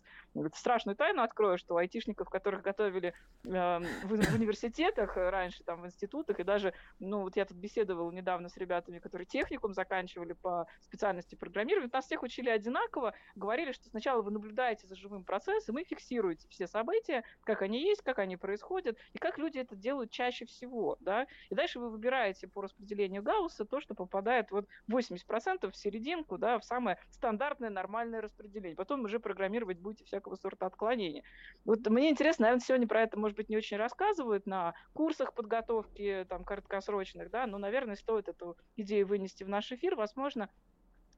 Страшную 0.54 0.98
тайну 0.98 1.22
открою, 1.22 1.58
что 1.58 1.78
айтишников, 1.78 2.30
которых 2.30 2.64
готовили 2.64 3.14
э, 3.46 3.80
в, 4.04 4.08
в 4.10 4.36
университете, 4.36 4.57
университетах 4.58 5.18
э, 5.18 5.30
раньше, 5.30 5.64
там, 5.64 5.82
в 5.82 5.86
институтах, 5.86 6.40
и 6.40 6.44
даже, 6.44 6.74
ну, 7.00 7.22
вот 7.22 7.36
я 7.36 7.46
тут 7.46 7.58
беседовала 7.58 8.12
недавно 8.12 8.50
с 8.50 8.58
ребятами, 8.58 9.00
которые 9.00 9.26
техникум 9.26 9.74
заканчивали 9.74 10.34
по 10.34 10.68
специальности 10.82 11.36
программирования, 11.36 11.90
нас 11.92 12.06
всех 12.06 12.24
учили 12.24 12.50
одинаково, 12.50 13.14
говорили, 13.36 13.72
что 13.72 13.90
сначала 13.90 14.22
вы 14.22 14.32
наблюдаете 14.32 14.88
за 14.88 14.96
живым 14.96 15.24
процессом 15.24 15.78
и 15.78 15.84
фиксируете 15.84 16.48
все 16.50 16.68
события, 16.68 17.24
как 17.44 17.62
они 17.62 17.82
есть, 17.82 18.02
как 18.02 18.20
они 18.20 18.38
происходят, 18.38 18.98
и 19.14 19.18
как 19.18 19.38
люди 19.38 19.60
это 19.60 19.76
делают 19.76 20.12
чаще 20.12 20.46
всего, 20.46 20.98
да, 21.00 21.28
и 21.50 21.56
дальше 21.56 21.80
вы 21.80 21.90
выбираете 21.90 22.48
по 22.48 22.62
распределению 22.62 23.24
Гаусса 23.24 23.66
то, 23.66 23.80
что 23.80 23.96
попадает 23.96 24.52
вот 24.52 24.68
80% 24.92 25.72
в 25.72 25.76
серединку, 25.76 26.38
да, 26.38 26.60
в 26.60 26.66
самое 26.66 26.98
стандартное 27.10 27.70
нормальное 27.70 28.22
распределение. 28.22 28.76
Потом 28.76 29.04
уже 29.04 29.20
программировать 29.20 29.80
будете 29.80 30.06
всякого 30.06 30.36
сорта 30.36 30.66
отклонения. 30.66 31.24
Вот 31.66 31.86
мне 31.88 32.10
интересно, 32.10 32.44
наверное, 32.44 32.66
сегодня 32.66 32.88
про 32.88 33.02
это, 33.02 33.20
может 33.20 33.38
быть, 33.38 33.50
не 33.50 33.58
очень 33.58 33.78
рассказывают, 33.78 34.47
на 34.48 34.74
курсах 34.94 35.34
подготовки 35.36 36.26
там, 36.30 36.44
краткосрочных, 36.44 37.30
да, 37.30 37.46
но, 37.46 37.60
наверное, 37.60 37.96
стоит 37.96 38.28
эту 38.28 38.58
идею 38.76 39.06
вынести 39.06 39.44
в 39.44 39.50
наш 39.50 39.72
эфир. 39.72 39.96
Возможно, 39.96 40.50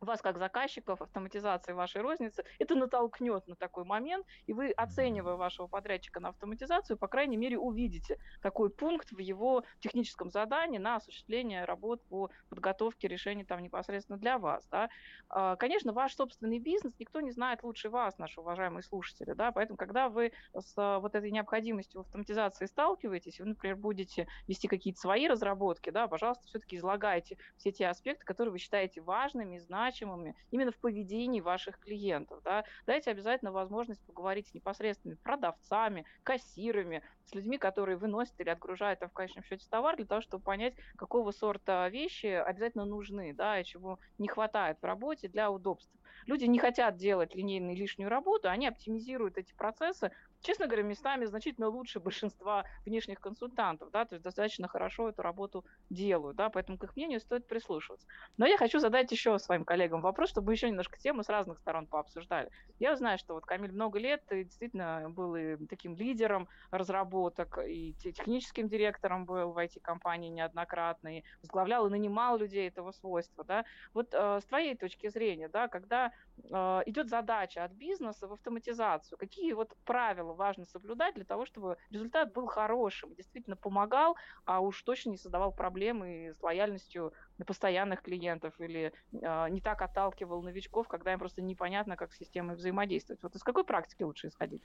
вас 0.05 0.21
как 0.21 0.37
заказчиков 0.37 1.01
автоматизации 1.01 1.73
вашей 1.73 2.01
розницы, 2.01 2.43
это 2.59 2.75
натолкнет 2.75 3.47
на 3.47 3.55
такой 3.55 3.83
момент, 3.83 4.25
и 4.45 4.53
вы, 4.53 4.71
оценивая 4.71 5.35
вашего 5.35 5.67
подрядчика 5.67 6.19
на 6.19 6.29
автоматизацию, 6.29 6.97
по 6.97 7.07
крайней 7.07 7.37
мере, 7.37 7.57
увидите 7.57 8.17
такой 8.41 8.69
пункт 8.69 9.11
в 9.11 9.19
его 9.19 9.63
техническом 9.79 10.29
задании 10.29 10.77
на 10.77 10.95
осуществление 10.97 11.65
работ 11.65 12.05
по 12.07 12.29
подготовке 12.49 13.07
решений 13.07 13.43
там 13.45 13.61
непосредственно 13.61 14.17
для 14.17 14.37
вас. 14.39 14.67
Да. 14.71 14.89
А, 15.29 15.55
конечно, 15.55 15.93
ваш 15.93 16.15
собственный 16.15 16.59
бизнес 16.59 16.93
никто 16.99 17.21
не 17.21 17.31
знает 17.31 17.63
лучше 17.63 17.89
вас, 17.89 18.17
наши 18.17 18.39
уважаемые 18.39 18.83
слушатели, 18.83 19.33
да, 19.33 19.51
поэтому, 19.51 19.77
когда 19.77 20.09
вы 20.09 20.31
с 20.53 20.73
вот 20.99 21.15
этой 21.15 21.31
необходимостью 21.31 22.01
автоматизации 22.01 22.65
сталкиваетесь, 22.65 23.39
вы, 23.39 23.47
например, 23.47 23.75
будете 23.77 24.27
вести 24.47 24.67
какие-то 24.67 24.99
свои 24.99 25.27
разработки, 25.27 25.89
да, 25.89 26.07
пожалуйста, 26.07 26.47
все-таки 26.47 26.77
излагайте 26.77 27.37
все 27.57 27.71
те 27.71 27.87
аспекты, 27.87 28.25
которые 28.25 28.51
вы 28.51 28.57
считаете 28.59 29.01
важными, 29.01 29.57
знаете, 29.57 29.88
значимыми 29.89 30.35
именно 30.51 30.71
в 30.71 30.77
поведении 30.77 31.41
ваших 31.41 31.79
клиентов. 31.79 32.41
Да? 32.43 32.63
Дайте 32.85 33.11
обязательно 33.11 33.51
возможность 33.51 34.05
поговорить 34.05 34.47
с 34.47 34.53
непосредственными 34.53 35.17
продавцами, 35.17 36.05
кассирами, 36.23 37.01
с 37.25 37.33
людьми, 37.33 37.57
которые 37.57 37.97
выносят 37.97 38.39
или 38.39 38.49
отгружают 38.49 39.01
а 39.01 39.07
в 39.07 39.13
конечном 39.13 39.43
счете 39.43 39.67
товар, 39.69 39.95
для 39.95 40.05
того, 40.05 40.21
чтобы 40.21 40.43
понять, 40.43 40.75
какого 40.95 41.31
сорта 41.31 41.87
вещи 41.89 42.27
обязательно 42.27 42.85
нужны, 42.85 43.33
да, 43.33 43.59
и 43.59 43.63
чего 43.63 43.99
не 44.17 44.27
хватает 44.27 44.77
в 44.81 44.85
работе 44.85 45.27
для 45.27 45.51
удобства. 45.51 45.99
Люди 46.25 46.45
не 46.45 46.59
хотят 46.59 46.97
делать 46.97 47.35
линейную 47.35 47.75
лишнюю 47.75 48.09
работу, 48.09 48.49
они 48.49 48.67
оптимизируют 48.67 49.37
эти 49.37 49.53
процессы 49.53 50.11
честно 50.41 50.67
говоря, 50.67 50.83
местами 50.83 51.25
значительно 51.25 51.67
лучше 51.67 51.99
большинства 51.99 52.65
внешних 52.85 53.19
консультантов, 53.19 53.91
да, 53.91 54.05
то 54.05 54.15
есть 54.15 54.23
достаточно 54.23 54.67
хорошо 54.67 55.09
эту 55.09 55.21
работу 55.21 55.65
делают, 55.89 56.37
да, 56.37 56.49
поэтому 56.49 56.77
к 56.77 56.83
их 56.83 56.95
мнению 56.95 57.19
стоит 57.19 57.47
прислушиваться. 57.47 58.07
Но 58.37 58.45
я 58.45 58.57
хочу 58.57 58.79
задать 58.79 59.11
еще 59.11 59.37
своим 59.39 59.65
коллегам 59.65 60.01
вопрос, 60.01 60.29
чтобы 60.29 60.53
еще 60.53 60.69
немножко 60.69 60.97
тему 60.97 61.23
с 61.23 61.29
разных 61.29 61.59
сторон 61.59 61.87
пообсуждали. 61.87 62.49
Я 62.79 62.95
знаю, 62.95 63.17
что 63.17 63.33
вот 63.33 63.45
Камиль 63.45 63.71
много 63.71 63.99
лет 63.99 64.23
действительно 64.29 65.09
был 65.09 65.35
и 65.35 65.57
таким 65.67 65.95
лидером 65.95 66.47
разработок, 66.71 67.59
и 67.65 67.93
техническим 67.93 68.67
директором 68.67 69.25
был 69.25 69.51
в 69.51 69.57
IT-компании 69.57 70.29
неоднократно, 70.29 71.19
и 71.19 71.23
возглавлял 71.41 71.87
и 71.87 71.89
нанимал 71.89 72.37
людей 72.37 72.67
этого 72.67 72.91
свойства, 72.91 73.43
да. 73.43 73.65
Вот 73.93 74.13
э, 74.13 74.39
с 74.41 74.45
твоей 74.45 74.75
точки 74.75 75.09
зрения, 75.09 75.49
да, 75.49 75.67
когда 75.67 76.11
э, 76.37 76.81
идет 76.85 77.09
задача 77.09 77.63
от 77.63 77.71
бизнеса 77.71 78.27
в 78.27 78.33
автоматизацию, 78.33 79.17
какие 79.17 79.53
вот 79.53 79.75
правила 79.85 80.28
правила 80.29 80.33
важно 80.33 80.65
соблюдать 80.65 81.15
для 81.15 81.25
того, 81.25 81.45
чтобы 81.45 81.77
результат 81.89 82.33
был 82.33 82.47
хорошим, 82.47 83.13
действительно 83.15 83.55
помогал, 83.55 84.15
а 84.45 84.59
уж 84.59 84.81
точно 84.83 85.11
не 85.11 85.17
создавал 85.17 85.51
проблемы 85.51 86.33
с 86.37 86.43
лояльностью 86.43 87.13
постоянных 87.45 88.01
клиентов 88.01 88.53
или 88.59 88.91
э, 89.11 89.49
не 89.49 89.61
так 89.61 89.81
отталкивал 89.81 90.41
новичков, 90.41 90.87
когда 90.87 91.13
им 91.13 91.19
просто 91.19 91.41
непонятно, 91.41 91.95
как 91.95 92.13
с 92.13 92.17
системой 92.17 92.55
взаимодействовать. 92.55 93.21
Вот 93.23 93.35
из 93.35 93.43
какой 93.43 93.63
практики 93.63 94.03
лучше 94.03 94.27
исходить? 94.27 94.63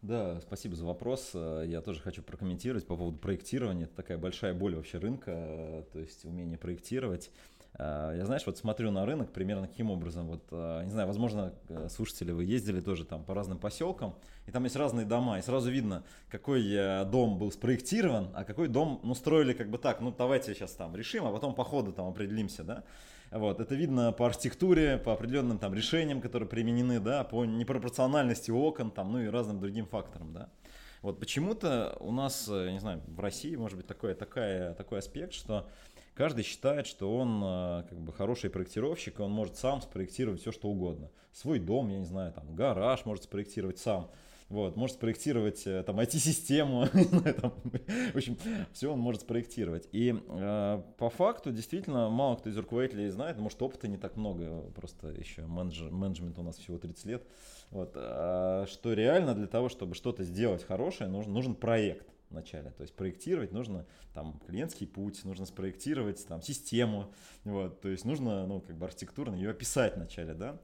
Да, 0.00 0.40
спасибо 0.40 0.76
за 0.76 0.86
вопрос. 0.86 1.34
Я 1.34 1.80
тоже 1.80 2.00
хочу 2.00 2.22
прокомментировать 2.22 2.86
по 2.86 2.96
поводу 2.96 3.18
проектирования. 3.18 3.84
Это 3.84 3.96
такая 3.96 4.16
большая 4.16 4.54
боль 4.54 4.76
вообще 4.76 4.98
рынка, 4.98 5.84
то 5.92 5.98
есть 5.98 6.24
умение 6.24 6.56
проектировать. 6.56 7.32
А, 7.74 8.14
я, 8.14 8.24
знаешь, 8.24 8.44
вот 8.46 8.58
смотрю 8.58 8.90
на 8.90 9.06
рынок 9.06 9.32
примерно 9.32 9.68
каким 9.68 9.90
образом. 9.90 10.26
Вот, 10.28 10.42
а, 10.50 10.82
не 10.82 10.90
знаю, 10.90 11.06
возможно, 11.06 11.52
э, 11.68 11.88
слушатели, 11.88 12.32
вы 12.32 12.44
ездили 12.44 12.80
тоже 12.80 13.04
там 13.04 13.24
по 13.24 13.34
разным 13.34 13.58
поселкам, 13.58 14.14
и 14.46 14.50
там 14.50 14.64
есть 14.64 14.76
разные 14.76 15.06
дома, 15.06 15.38
и 15.38 15.42
сразу 15.42 15.70
видно, 15.70 16.04
какой 16.30 16.66
э, 16.70 17.04
дом 17.04 17.38
был 17.38 17.52
спроектирован, 17.52 18.30
а 18.34 18.44
какой 18.44 18.68
дом, 18.68 19.00
ну, 19.04 19.14
строили 19.14 19.52
как 19.52 19.70
бы 19.70 19.78
так, 19.78 20.00
ну, 20.00 20.12
давайте 20.16 20.54
сейчас 20.54 20.72
там 20.72 20.96
решим, 20.96 21.26
а 21.26 21.32
потом 21.32 21.54
по 21.54 21.64
ходу 21.64 21.92
там 21.92 22.08
определимся, 22.08 22.64
да. 22.64 22.84
Вот, 23.30 23.60
это 23.60 23.74
видно 23.74 24.10
по 24.10 24.26
архитектуре, 24.26 24.96
по 24.96 25.12
определенным 25.12 25.58
там 25.58 25.74
решениям, 25.74 26.20
которые 26.22 26.48
применены, 26.48 26.98
да, 26.98 27.24
по 27.24 27.44
непропорциональности 27.44 28.50
окон, 28.50 28.90
там, 28.90 29.12
ну 29.12 29.20
и 29.20 29.26
разным 29.26 29.60
другим 29.60 29.86
факторам, 29.86 30.32
да. 30.32 30.48
Вот 31.02 31.20
почему-то 31.20 31.96
у 32.00 32.10
нас, 32.10 32.48
э, 32.48 32.70
не 32.70 32.80
знаю, 32.80 33.02
в 33.06 33.20
России, 33.20 33.54
может 33.54 33.76
быть, 33.76 33.86
такой, 33.86 34.14
такая, 34.14 34.74
такой 34.74 34.98
аспект, 34.98 35.32
что 35.32 35.68
каждый 36.18 36.42
считает, 36.42 36.88
что 36.88 37.16
он 37.16 37.40
э, 37.44 37.84
как 37.88 38.00
бы 38.00 38.12
хороший 38.12 38.50
проектировщик, 38.50 39.20
и 39.20 39.22
он 39.22 39.30
может 39.30 39.56
сам 39.56 39.80
спроектировать 39.80 40.40
все, 40.40 40.50
что 40.50 40.68
угодно. 40.68 41.10
Свой 41.32 41.60
дом, 41.60 41.88
я 41.90 41.98
не 41.98 42.04
знаю, 42.04 42.32
там, 42.32 42.56
гараж 42.56 43.04
может 43.04 43.24
спроектировать 43.24 43.78
сам. 43.78 44.10
Вот, 44.48 44.76
может 44.76 44.96
спроектировать 44.96 45.64
э, 45.66 45.84
там 45.84 46.00
IT-систему, 46.00 46.86
в 48.12 48.16
общем, 48.16 48.36
все 48.72 48.92
он 48.92 48.98
может 48.98 49.20
спроектировать. 49.20 49.88
И 49.92 50.12
э, 50.28 50.82
по 50.96 51.08
факту, 51.08 51.52
действительно, 51.52 52.08
мало 52.08 52.34
кто 52.34 52.50
из 52.50 52.56
руководителей 52.56 53.10
знает, 53.10 53.38
может, 53.38 53.62
опыта 53.62 53.86
не 53.86 53.96
так 53.96 54.16
много, 54.16 54.62
просто 54.74 55.10
еще 55.10 55.42
менедж, 55.42 55.82
менеджмент 55.82 56.36
у 56.38 56.42
нас 56.42 56.56
всего 56.56 56.78
30 56.78 57.04
лет, 57.04 57.22
вот, 57.70 57.92
э, 57.94 58.64
что 58.68 58.92
реально 58.92 59.34
для 59.34 59.46
того, 59.46 59.68
чтобы 59.68 59.94
что-то 59.94 60.24
сделать 60.24 60.64
хорошее, 60.64 61.08
нужен, 61.08 61.32
нужен 61.32 61.54
проект 61.54 62.08
вначале. 62.30 62.70
То 62.70 62.82
есть 62.82 62.94
проектировать 62.94 63.52
нужно 63.52 63.86
там 64.14 64.40
клиентский 64.46 64.86
путь, 64.86 65.24
нужно 65.24 65.46
спроектировать 65.46 66.26
там 66.26 66.42
систему, 66.42 67.12
вот, 67.44 67.80
то 67.80 67.88
есть 67.88 68.04
нужно, 68.04 68.46
ну, 68.46 68.60
как 68.60 68.76
бы 68.76 68.86
архитектурно 68.86 69.34
ее 69.34 69.50
описать 69.50 69.96
вначале, 69.96 70.34
да. 70.34 70.60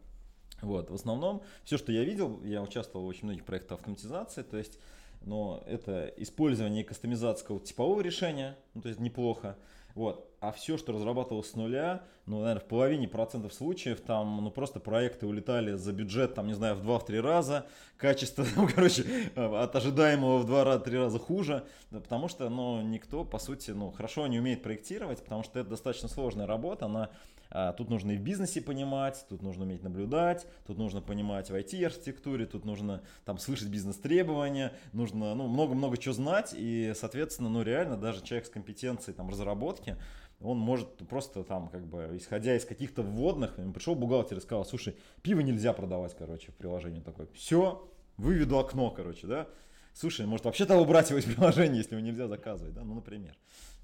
Вот, 0.63 0.91
в 0.91 0.95
основном, 0.95 1.43
все, 1.65 1.79
что 1.79 1.93
я 1.93 2.05
видел, 2.05 2.43
я 2.45 2.63
участвовал 2.63 3.05
в 3.05 3.09
очень 3.09 3.25
многих 3.25 3.45
проектах 3.45 3.79
автоматизации, 3.79 4.43
то 4.43 4.57
есть, 4.57 4.79
но 5.23 5.63
это 5.67 6.07
использование 6.17 6.85
кастомизации 6.85 7.59
типового 7.59 8.01
решения, 8.01 8.57
ну, 8.75 8.83
то 8.83 8.89
есть 8.89 9.01
неплохо, 9.01 9.57
вот. 9.95 10.31
А 10.41 10.53
все, 10.53 10.77
что 10.77 10.93
разрабатывалось 10.93 11.51
с 11.51 11.55
нуля, 11.55 12.03
ну, 12.27 12.41
наверное, 12.41 12.61
в 12.61 12.69
половине 12.69 13.09
процентов 13.09 13.55
случаев 13.55 14.01
там, 14.01 14.45
ну, 14.45 14.51
просто 14.51 14.79
проекты 14.79 15.27
улетали 15.27 15.73
за 15.73 15.93
бюджет, 15.93 16.35
там, 16.35 16.47
не 16.47 16.53
знаю, 16.55 16.75
в 16.75 16.83
2-3 16.83 17.21
раза, 17.21 17.67
качество, 17.97 18.45
там, 18.55 18.69
короче, 18.69 19.05
от 19.37 19.75
ожидаемого 19.75 20.39
в 20.39 20.51
2-3 20.51 20.99
раза 20.99 21.19
хуже, 21.19 21.65
потому 21.91 22.29
что, 22.29 22.49
ну, 22.51 22.83
никто, 22.83 23.25
по 23.25 23.39
сути, 23.39 23.71
ну, 23.71 23.91
хорошо 23.91 24.27
не 24.27 24.39
умеет 24.39 24.63
проектировать, 24.63 25.23
потому 25.23 25.45
что 25.45 25.61
это 25.61 25.71
достаточно 25.71 26.09
сложная 26.09 26.47
работа, 26.47 26.87
она 26.87 27.11
а, 27.55 27.73
тут 27.73 27.89
нужно 27.89 28.11
и 28.11 28.17
в 28.17 28.21
бизнесе 28.21 28.61
понимать, 28.61 29.25
тут 29.29 29.41
нужно 29.41 29.63
уметь 29.63 29.85
наблюдать, 29.85 30.45
тут 30.67 30.77
нужно 30.77 31.01
понимать 31.01 31.51
в 31.51 31.55
IT-архитектуре, 31.55 32.47
тут 32.47 32.65
нужно 32.65 33.05
там 33.25 33.39
слышать 33.39 33.69
бизнес-требования, 33.69 34.73
нужно 34.93 35.37
ну, 35.37 35.47
много-много 35.47 35.97
чего 35.97 36.13
знать, 36.13 36.53
и, 36.53 36.93
соответственно, 36.97 37.49
ну 37.49 37.63
реально 37.63 37.97
даже 37.97 38.25
человек 38.25 38.47
с 38.47 38.51
компетенцией 38.51 39.15
там 39.17 39.31
разработки, 39.31 39.97
он 40.41 40.59
может 40.59 40.97
просто 41.09 41.45
там, 41.45 41.69
как 41.69 41.87
бы, 41.87 42.11
исходя 42.15 42.57
из 42.57 42.65
каких-то 42.65 43.03
вводных, 43.03 43.55
пришел 43.73 43.95
бухгалтер 43.95 44.39
и 44.39 44.41
сказал, 44.41 44.65
слушай, 44.65 44.97
пиво 45.23 45.39
нельзя 45.39 45.73
продавать, 45.73 46.17
короче, 46.19 46.51
в 46.51 46.57
приложении 46.57 47.01
такое. 47.01 47.29
Все, 47.35 47.89
выведу 48.17 48.59
окно, 48.59 48.91
короче, 48.91 49.29
да. 49.29 49.47
Слушай, 49.93 50.27
может 50.27 50.45
вообще-то 50.45 50.77
убрать 50.77 51.11
его 51.11 51.21
из 51.21 51.25
приложения, 51.25 51.79
если 51.79 51.95
его 51.95 52.05
нельзя 52.05 52.27
заказывать, 52.27 52.75
да, 52.75 52.83
ну, 52.83 52.97
например. 52.97 53.37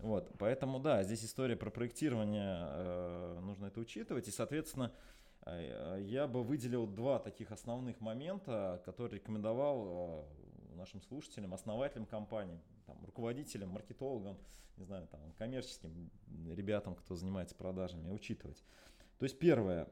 Вот, 0.02 0.32
поэтому, 0.38 0.78
да, 0.78 1.02
здесь 1.02 1.24
история 1.24 1.56
про 1.56 1.70
проектирование, 1.70 2.58
э, 2.60 3.40
нужно 3.42 3.66
это 3.66 3.80
учитывать, 3.80 4.28
и, 4.28 4.30
соответственно, 4.30 4.92
э, 5.44 5.98
я 6.00 6.26
бы 6.26 6.42
выделил 6.42 6.86
два 6.86 7.18
таких 7.18 7.52
основных 7.52 8.00
момента, 8.00 8.80
которые 8.86 9.20
рекомендовал 9.20 10.26
э, 10.72 10.76
нашим 10.76 11.02
слушателям, 11.02 11.52
основателям 11.52 12.06
компании, 12.06 12.60
там, 12.86 12.96
руководителям, 13.04 13.70
маркетологам, 13.70 14.38
не 14.78 14.84
знаю, 14.84 15.06
там, 15.08 15.20
коммерческим 15.36 16.10
ребятам, 16.54 16.94
кто 16.94 17.14
занимается 17.14 17.54
продажами, 17.54 18.10
учитывать. 18.10 18.64
То 19.18 19.24
есть 19.24 19.38
первое, 19.38 19.84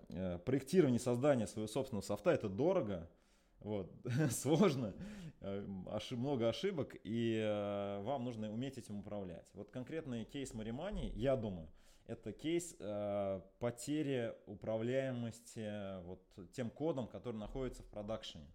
проектирование, 0.46 0.98
создание 0.98 1.46
своего 1.46 1.68
собственного 1.68 2.02
софта 2.02 2.30
это 2.30 2.48
дорого, 2.48 3.10
вот, 3.60 3.90
сложно, 4.30 4.94
э, 5.40 5.66
ошиб, 5.90 6.18
много 6.18 6.48
ошибок, 6.48 6.96
и 7.04 7.38
э, 7.40 8.02
вам 8.02 8.24
нужно 8.24 8.52
уметь 8.52 8.78
этим 8.78 8.98
управлять. 9.00 9.50
Вот 9.54 9.70
конкретный 9.70 10.24
кейс 10.24 10.54
Маримани, 10.54 11.12
я 11.14 11.36
думаю, 11.36 11.68
это 12.06 12.32
кейс 12.32 12.74
э, 12.78 13.40
потери 13.58 14.34
управляемости 14.46 16.02
вот 16.04 16.22
тем 16.52 16.70
кодом, 16.70 17.06
который 17.06 17.36
находится 17.36 17.82
в 17.82 17.86
продакшене. 17.86 18.46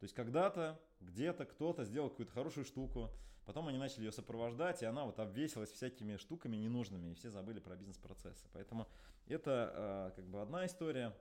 То 0.00 0.04
есть 0.04 0.14
когда-то, 0.14 0.80
где-то 1.00 1.44
кто-то 1.44 1.84
сделал 1.84 2.08
какую-то 2.08 2.32
хорошую 2.32 2.64
штуку, 2.64 3.10
потом 3.44 3.68
они 3.68 3.78
начали 3.78 4.04
ее 4.04 4.12
сопровождать, 4.12 4.82
и 4.82 4.86
она 4.86 5.04
вот 5.04 5.18
обвесилась 5.20 5.70
всякими 5.70 6.16
штуками 6.16 6.56
ненужными, 6.56 7.10
и 7.10 7.14
все 7.14 7.30
забыли 7.30 7.60
про 7.60 7.76
бизнес-процессы. 7.76 8.46
Поэтому 8.52 8.88
это 9.26 9.72
э, 9.74 10.16
как 10.16 10.26
бы 10.26 10.40
одна 10.40 10.66
история. 10.66 11.14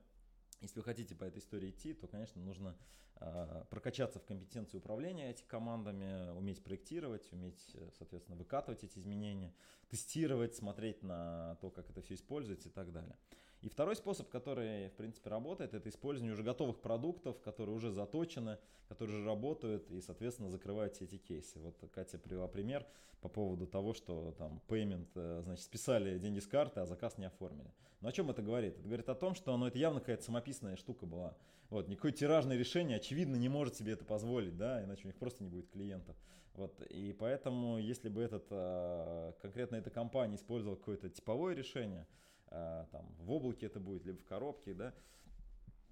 Если 0.62 0.80
вы 0.80 0.84
хотите 0.84 1.16
по 1.16 1.24
этой 1.24 1.40
истории 1.40 1.72
идти, 1.72 1.94
то, 1.94 2.08
конечно, 2.08 2.42
нужно 2.42 2.78
э, 3.20 3.64
прокачаться 3.70 4.20
в 4.20 4.26
компетенции 4.26 4.78
управления 4.78 5.32
этими 5.32 5.48
командами, 5.48 6.30
уметь 6.38 6.64
проектировать, 6.64 7.28
уметь, 7.32 7.72
э, 7.74 7.90
соответственно, 7.98 8.38
выкатывать 8.38 8.84
эти 8.84 9.00
изменения, 9.00 9.54
тестировать, 9.90 10.56
смотреть 10.56 11.02
на 11.02 11.56
то, 11.62 11.72
как 11.72 11.90
это 11.90 12.02
все 12.02 12.14
используется 12.14 12.70
и 12.70 12.72
так 12.72 12.92
далее. 12.92 13.18
И 13.62 13.70
второй 13.70 13.96
способ, 13.96 14.28
который, 14.30 14.90
в 14.90 14.94
принципе, 14.94 15.30
работает, 15.30 15.76
это 15.76 15.88
использование 15.90 16.34
уже 16.34 16.42
готовых 16.42 16.82
продуктов, 16.82 17.40
которые 17.42 17.76
уже 17.76 17.92
заточены, 17.92 18.58
которые 18.88 19.18
уже 19.18 19.26
работают 19.26 19.90
и, 19.92 20.02
соответственно, 20.02 20.50
закрывают 20.50 20.96
все 20.96 21.06
эти 21.06 21.18
кейсы. 21.18 21.60
Вот 21.60 21.76
Катя 21.92 22.18
привела 22.18 22.48
пример 22.48 22.86
по 23.22 23.30
поводу 23.30 23.68
того, 23.68 23.94
что 23.94 24.34
там 24.38 24.62
payment, 24.68 25.08
э, 25.14 25.42
значит, 25.44 25.64
списали 25.64 26.18
деньги 26.18 26.40
с 26.40 26.48
карты, 26.48 26.80
а 26.80 26.88
заказ 26.88 27.20
не 27.20 27.26
оформили. 27.26 27.72
Но 28.02 28.10
о 28.10 28.12
чем 28.12 28.32
это 28.32 28.42
говорит? 28.42 28.80
Это 28.80 28.88
говорит 28.88 29.10
о 29.10 29.16
том, 29.16 29.36
что 29.36 29.56
ну, 29.56 29.68
это 29.68 29.78
явно 29.78 30.00
какая-то 30.00 30.24
самописная 30.24 30.76
штука 30.76 31.06
была. 31.06 31.38
Вот, 31.70 31.88
никакое 31.88 32.12
тиражное 32.12 32.58
решение, 32.58 32.98
очевидно, 32.98 33.36
не 33.36 33.48
может 33.48 33.76
себе 33.76 33.94
это 33.94 34.04
позволить, 34.04 34.58
да, 34.58 34.84
иначе 34.84 35.04
у 35.04 35.08
них 35.08 35.18
просто 35.18 35.44
не 35.44 35.50
будет 35.50 35.70
клиентов. 35.70 36.18
Вот, 36.56 36.82
и 36.90 37.14
поэтому, 37.14 37.78
если 37.78 38.10
бы 38.10 38.22
этот, 38.24 38.48
э, 38.50 39.34
конкретно 39.40 39.76
эта 39.76 39.92
компания 39.92 40.36
использовала 40.36 40.76
какое-то 40.76 41.10
типовое 41.10 41.54
решение, 41.54 42.08
там, 42.52 43.08
в 43.20 43.32
облаке 43.32 43.66
это 43.66 43.80
будет, 43.80 44.06
либо 44.06 44.20
в 44.20 44.26
коробке, 44.26 44.74
да, 44.74 44.94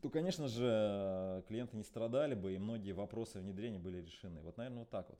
то, 0.01 0.09
конечно 0.09 0.47
же, 0.47 1.43
клиенты 1.47 1.75
не 1.75 1.83
страдали 1.83 2.35
бы, 2.35 2.53
и 2.53 2.57
многие 2.57 2.91
вопросы 2.91 3.39
внедрения 3.39 3.79
были 3.79 4.01
решены. 4.01 4.41
Вот, 4.41 4.57
наверное, 4.57 4.79
вот 4.79 4.89
так 4.89 5.09
вот 5.09 5.19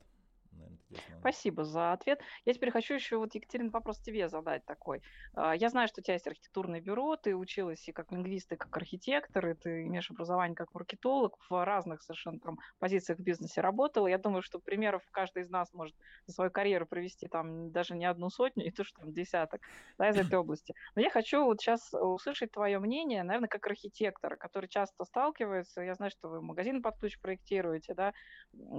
наверное, 0.52 0.80
Спасибо 1.20 1.64
за 1.64 1.92
ответ. 1.92 2.20
Я 2.44 2.54
теперь 2.54 2.70
хочу 2.70 2.94
еще 2.94 3.18
вот, 3.18 3.34
Екатерина, 3.34 3.70
вопрос 3.70 4.00
тебе 4.00 4.28
задать 4.28 4.64
такой. 4.64 5.02
А, 5.34 5.54
я 5.54 5.68
знаю, 5.68 5.88
что 5.88 6.00
у 6.00 6.02
тебя 6.02 6.14
есть 6.14 6.26
архитектурное 6.26 6.80
бюро, 6.80 7.16
ты 7.16 7.36
училась 7.36 7.86
и 7.88 7.92
как 7.92 8.10
лингвист, 8.10 8.52
и 8.52 8.56
как 8.56 8.76
архитектор, 8.76 9.46
и 9.48 9.54
ты 9.54 9.86
имеешь 9.86 10.10
образование 10.10 10.56
как 10.56 10.72
маркетолог, 10.74 11.36
в 11.48 11.64
разных 11.64 12.02
совершенно 12.02 12.40
там 12.40 12.58
позициях 12.78 13.18
в 13.18 13.22
бизнесе 13.22 13.60
работала. 13.60 14.06
Я 14.06 14.18
думаю, 14.18 14.42
что 14.42 14.58
примеров 14.58 15.02
каждый 15.10 15.42
из 15.42 15.50
нас 15.50 15.72
может 15.72 15.94
за 16.26 16.34
свою 16.34 16.50
карьеру 16.50 16.86
провести 16.86 17.28
там 17.28 17.70
даже 17.70 17.94
не 17.94 18.06
одну 18.06 18.30
сотню, 18.30 18.64
и 18.66 18.70
то, 18.70 18.84
что 18.84 19.00
там 19.00 19.12
десяток 19.12 19.60
да, 19.98 20.08
из 20.08 20.16
этой 20.16 20.38
области. 20.38 20.74
Но 20.94 21.02
я 21.02 21.10
хочу 21.10 21.44
вот 21.44 21.60
сейчас 21.60 21.92
услышать 21.92 22.52
твое 22.52 22.78
мнение, 22.78 23.22
наверное, 23.22 23.48
как 23.48 23.66
архитектора, 23.66 24.36
который 24.36 24.68
часто 24.68 25.04
сталкивается, 25.04 25.82
я 25.82 25.94
знаю, 25.94 26.10
что 26.10 26.28
вы 26.28 26.40
магазин 26.40 26.82
под 26.82 26.98
ключ 26.98 27.18
проектируете, 27.20 27.94
да, 27.94 28.12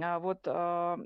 а 0.02 0.18
вот 0.18 0.40
а, 0.46 0.98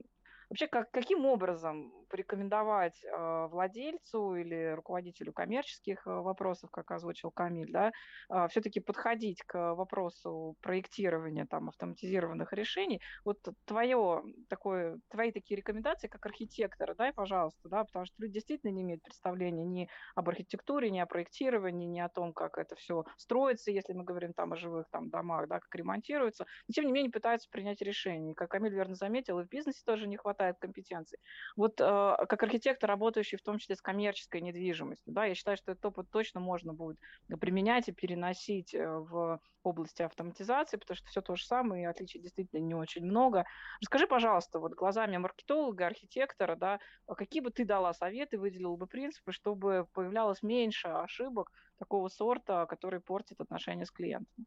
Вообще, 0.49 0.69
как, 0.69 0.91
каким 0.93 1.27
образом 1.27 1.93
порекомендовать 2.09 3.03
э, 3.05 3.47
владельцу 3.51 4.37
или 4.37 4.75
руководителю 4.75 5.33
коммерческих 5.33 6.07
э, 6.07 6.11
вопросов, 6.11 6.71
как 6.71 6.93
озвучил 6.93 7.33
Камиль, 7.33 7.73
да, 7.73 7.91
э, 8.31 8.47
все-таки 8.49 8.79
подходить 8.79 9.43
к 9.43 9.75
вопросу 9.75 10.55
проектирования 10.61 11.47
там, 11.47 11.69
автоматизированных 11.69 12.53
решений? 12.53 13.01
Вот 13.25 13.39
твое, 13.65 14.23
такое, 14.49 15.01
твои 15.11 15.33
такие 15.33 15.57
рекомендации 15.57 16.07
как 16.07 16.25
архитектора, 16.27 16.95
дай, 16.95 17.13
пожалуйста, 17.13 17.69
да, 17.69 17.83
потому 17.85 18.05
что 18.07 18.15
люди 18.19 18.35
действительно 18.35 18.71
не 18.71 18.83
имеют 18.83 19.03
представления 19.03 19.65
ни 19.65 19.89
об 20.15 20.29
архитектуре, 20.29 20.91
ни 20.91 21.01
о 21.01 21.07
проектировании, 21.07 21.89
ни 21.89 21.99
о 21.99 22.09
том, 22.09 22.33
как 22.33 22.59
это 22.59 22.77
все 22.77 23.05
строится, 23.17 23.73
если 23.73 23.95
мы 23.95 24.05
говорим 24.05 24.33
там 24.33 24.53
о 24.53 24.57
живых 24.57 24.87
там, 24.93 25.11
домах, 25.11 25.49
да, 25.49 25.59
как 25.59 25.75
ремонтируется, 25.75 26.47
но 26.69 26.73
тем 26.73 26.87
не 26.87 26.93
менее 26.93 27.11
пытаются 27.11 27.49
принять 27.51 27.83
решение. 27.83 28.37
Как 28.37 28.49
Камиль 28.51 28.73
верно 28.73 28.95
заметил, 28.95 29.41
и 29.41 29.45
в 29.45 29.49
бизнесе 29.49 29.83
тоже 29.85 30.07
не 30.07 30.17
хватает 30.17 30.36
хватает 30.37 30.59
компетенций. 30.59 31.19
Вот 31.57 31.81
э, 31.81 32.17
как 32.29 32.43
архитектор, 32.43 32.89
работающий 32.89 33.39
в 33.39 33.43
том 33.43 33.59
числе 33.59 33.77
с 33.77 33.83
коммерческой 33.83 34.41
недвижимостью, 34.41 35.13
да, 35.13 35.25
я 35.25 35.35
считаю, 35.35 35.57
что 35.57 35.73
этот 35.73 35.85
опыт 35.87 36.11
точно 36.11 36.41
можно 36.41 36.73
будет 36.73 36.99
применять 37.41 37.89
и 37.89 37.93
переносить 37.93 38.75
э, 38.75 38.87
в 38.87 39.41
области 39.63 40.03
автоматизации, 40.03 40.77
потому 40.77 40.97
что 40.97 41.09
все 41.09 41.21
то 41.21 41.35
же 41.37 41.45
самое, 41.45 41.85
и 41.85 41.87
отличий 41.87 42.21
действительно 42.21 42.61
не 42.61 42.75
очень 42.75 43.05
много. 43.05 43.45
Расскажи, 43.81 44.07
пожалуйста, 44.07 44.59
вот 44.59 44.75
глазами 44.75 45.17
маркетолога, 45.17 45.87
архитектора, 45.87 46.57
да, 46.57 46.79
какие 47.17 47.43
бы 47.43 47.51
ты 47.51 47.65
дала 47.65 47.93
советы, 47.95 48.39
выделила 48.39 48.77
бы 48.77 48.87
принципы, 48.87 49.33
чтобы 49.33 49.87
появлялось 49.93 50.43
меньше 50.43 50.89
ошибок 50.89 51.51
такого 51.79 52.09
сорта, 52.09 52.67
который 52.67 53.01
портит 53.01 53.41
отношения 53.41 53.87
с 53.87 53.91
клиентом? 53.91 54.47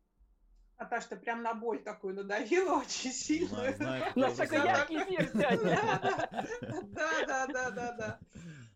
Наташ, 0.79 1.05
ты 1.07 1.17
прям 1.17 1.43
на 1.43 1.53
боль 1.53 1.83
такую 1.83 2.15
надавила 2.15 2.79
очень 2.79 3.11
сильно. 3.11 4.11
У 4.15 4.19
нас 4.19 4.35
такой 4.35 4.59
яркий 4.59 4.95
эфир 4.95 5.29
Да, 5.33 7.25
да, 7.27 7.47
да, 7.47 7.69
да, 7.69 7.91
да. 7.91 8.19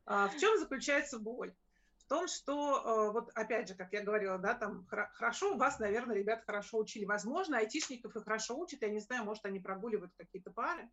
А, 0.06 0.28
в 0.28 0.38
чем 0.38 0.60
заключается 0.60 1.18
боль? 1.18 1.54
В 1.98 2.04
том, 2.10 2.28
что, 2.28 3.08
э, 3.08 3.12
вот 3.14 3.32
опять 3.34 3.70
же, 3.70 3.76
как 3.76 3.94
я 3.94 4.04
говорила, 4.04 4.38
да, 4.38 4.54
там 4.54 4.86
хорошо, 5.14 5.56
вас, 5.56 5.80
наверное, 5.80 6.18
ребята 6.18 6.44
хорошо 6.46 6.80
учили. 6.80 7.06
Возможно, 7.06 7.58
айтишников 7.58 8.14
и 8.18 8.20
хорошо 8.20 8.60
учат, 8.60 8.82
я 8.82 8.90
не 8.90 9.00
знаю, 9.00 9.24
может, 9.24 9.46
они 9.46 9.62
прогуливают 9.62 10.12
какие-то 10.18 10.52
пары. 10.52 10.90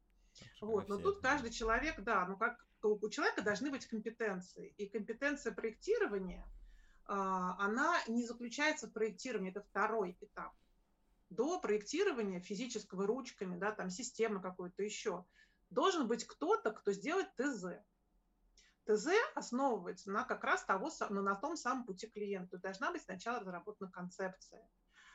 Вот, 0.60 0.88
но 0.88 0.96
тут 0.96 1.20
каждый 1.20 1.50
человек, 1.50 2.00
да, 2.02 2.24
ну 2.26 2.36
как 2.36 2.64
у 2.82 3.08
человека 3.10 3.42
должны 3.42 3.72
быть 3.72 3.86
компетенции. 3.86 4.72
И 4.78 4.86
компетенция 4.86 5.52
проектирования, 5.52 6.46
а, 7.06 7.56
она 7.58 7.98
не 8.06 8.24
заключается 8.24 8.86
в 8.86 8.92
проектировании, 8.92 9.50
это 9.50 9.62
второй 9.62 10.16
этап 10.20 10.52
до 11.30 11.60
проектирования 11.60 12.40
физического 12.40 13.06
ручками, 13.06 13.56
да, 13.56 13.72
там 13.72 13.88
системы 13.88 14.42
какой-то 14.42 14.82
еще, 14.82 15.24
должен 15.70 16.06
быть 16.08 16.26
кто-то, 16.26 16.72
кто 16.72 16.92
сделает 16.92 17.34
ТЗ. 17.36 17.66
ТЗ 18.84 19.08
основывается 19.34 20.10
на 20.10 20.24
как 20.24 20.42
раз 20.42 20.64
того, 20.64 20.90
ну, 21.10 21.22
на 21.22 21.36
том 21.36 21.56
самом 21.56 21.84
пути 21.84 22.08
клиента. 22.08 22.58
Должна 22.58 22.90
быть 22.90 23.02
сначала 23.02 23.38
разработана 23.38 23.90
концепция. 23.90 24.68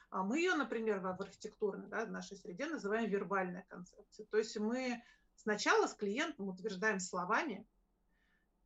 А 0.09 0.23
мы 0.23 0.39
ее, 0.39 0.55
например, 0.55 0.99
в 0.99 1.21
архитектурной, 1.21 1.87
да, 1.87 2.05
в 2.05 2.11
нашей 2.11 2.37
среде 2.37 2.67
называем 2.67 3.09
вербальная 3.09 3.65
концепция. 3.67 4.25
То 4.27 4.37
есть 4.37 4.57
мы 4.57 5.03
сначала 5.35 5.87
с 5.87 5.93
клиентом 5.93 6.47
утверждаем 6.47 7.01
словами, 7.01 7.67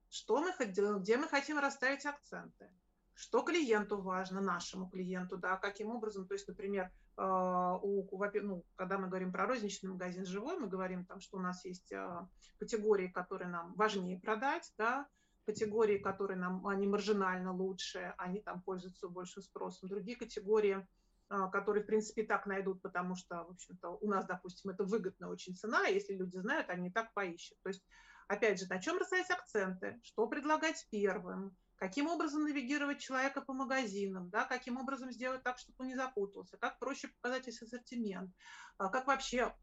что 0.10 0.42
мы, 0.42 0.54
где 0.66 1.18
мы 1.18 1.28
хотим 1.28 1.58
расставить 1.58 2.06
акценты, 2.06 2.70
что 3.16 3.42
клиенту 3.42 4.00
важно, 4.00 4.42
нашему 4.42 4.90
клиенту, 4.90 5.38
да, 5.38 5.58
каким 5.58 5.90
образом, 5.90 6.28
то 6.28 6.34
есть, 6.34 6.48
например, 6.48 6.92
у, 7.22 8.08
ну, 8.42 8.66
когда 8.76 8.98
мы 8.98 9.08
говорим 9.08 9.32
про 9.32 9.46
розничный 9.46 9.90
магазин 9.90 10.26
живой, 10.26 10.58
мы 10.58 10.68
говорим 10.68 11.06
там, 11.06 11.20
что 11.20 11.38
у 11.38 11.42
нас 11.42 11.66
есть 11.66 11.92
а, 11.92 12.30
категории, 12.60 13.08
которые 13.08 13.50
нам 13.50 13.74
важнее 13.76 14.20
продать, 14.20 14.72
да, 14.78 15.08
категории, 15.46 15.98
которые 15.98 16.38
нам, 16.38 16.66
они 16.68 16.88
маржинально 16.88 17.52
лучше, 17.52 18.14
они 18.18 18.42
там 18.42 18.62
пользуются 18.62 19.10
большим 19.10 19.44
спросом. 19.44 19.90
Другие 19.90 20.18
категории, 20.18 20.88
а, 21.28 21.50
которые, 21.50 21.84
в 21.84 21.88
принципе, 21.88 22.22
и 22.22 22.26
так 22.26 22.46
найдут, 22.46 22.82
потому 22.82 23.16
что, 23.16 23.44
в 23.44 23.52
общем-то, 23.52 23.90
у 23.90 24.08
нас, 24.08 24.26
допустим, 24.26 24.72
это 24.72 24.84
выгодная 24.84 25.30
очень 25.30 25.56
цена, 25.56 25.88
если 25.88 26.14
люди 26.14 26.38
знают, 26.38 26.70
они 26.70 26.88
и 26.90 26.92
так 26.92 27.14
поищут. 27.14 27.58
То 27.64 27.70
есть, 27.70 27.84
опять 28.28 28.60
же, 28.60 28.68
на 28.70 28.80
чем 28.80 28.98
расставить 28.98 29.30
акценты, 29.30 30.00
что 30.04 30.28
предлагать 30.28 30.88
первым, 30.90 31.56
каким 31.80 32.08
образом 32.08 32.44
навигировать 32.44 33.00
человека 33.00 33.42
по 33.42 33.54
магазинам, 33.54 34.30
да, 34.30 34.44
каким 34.44 34.78
образом 34.78 35.12
сделать 35.12 35.44
так, 35.44 35.58
чтобы 35.58 35.76
он 35.80 35.88
не 35.88 35.96
запутался, 35.96 36.58
как 36.58 36.78
проще 36.78 37.08
показать 37.08 37.48
весь 37.48 37.62
ассортимент, 37.62 38.32
а, 38.78 38.90
как 38.90 39.08
вообще 39.08 39.56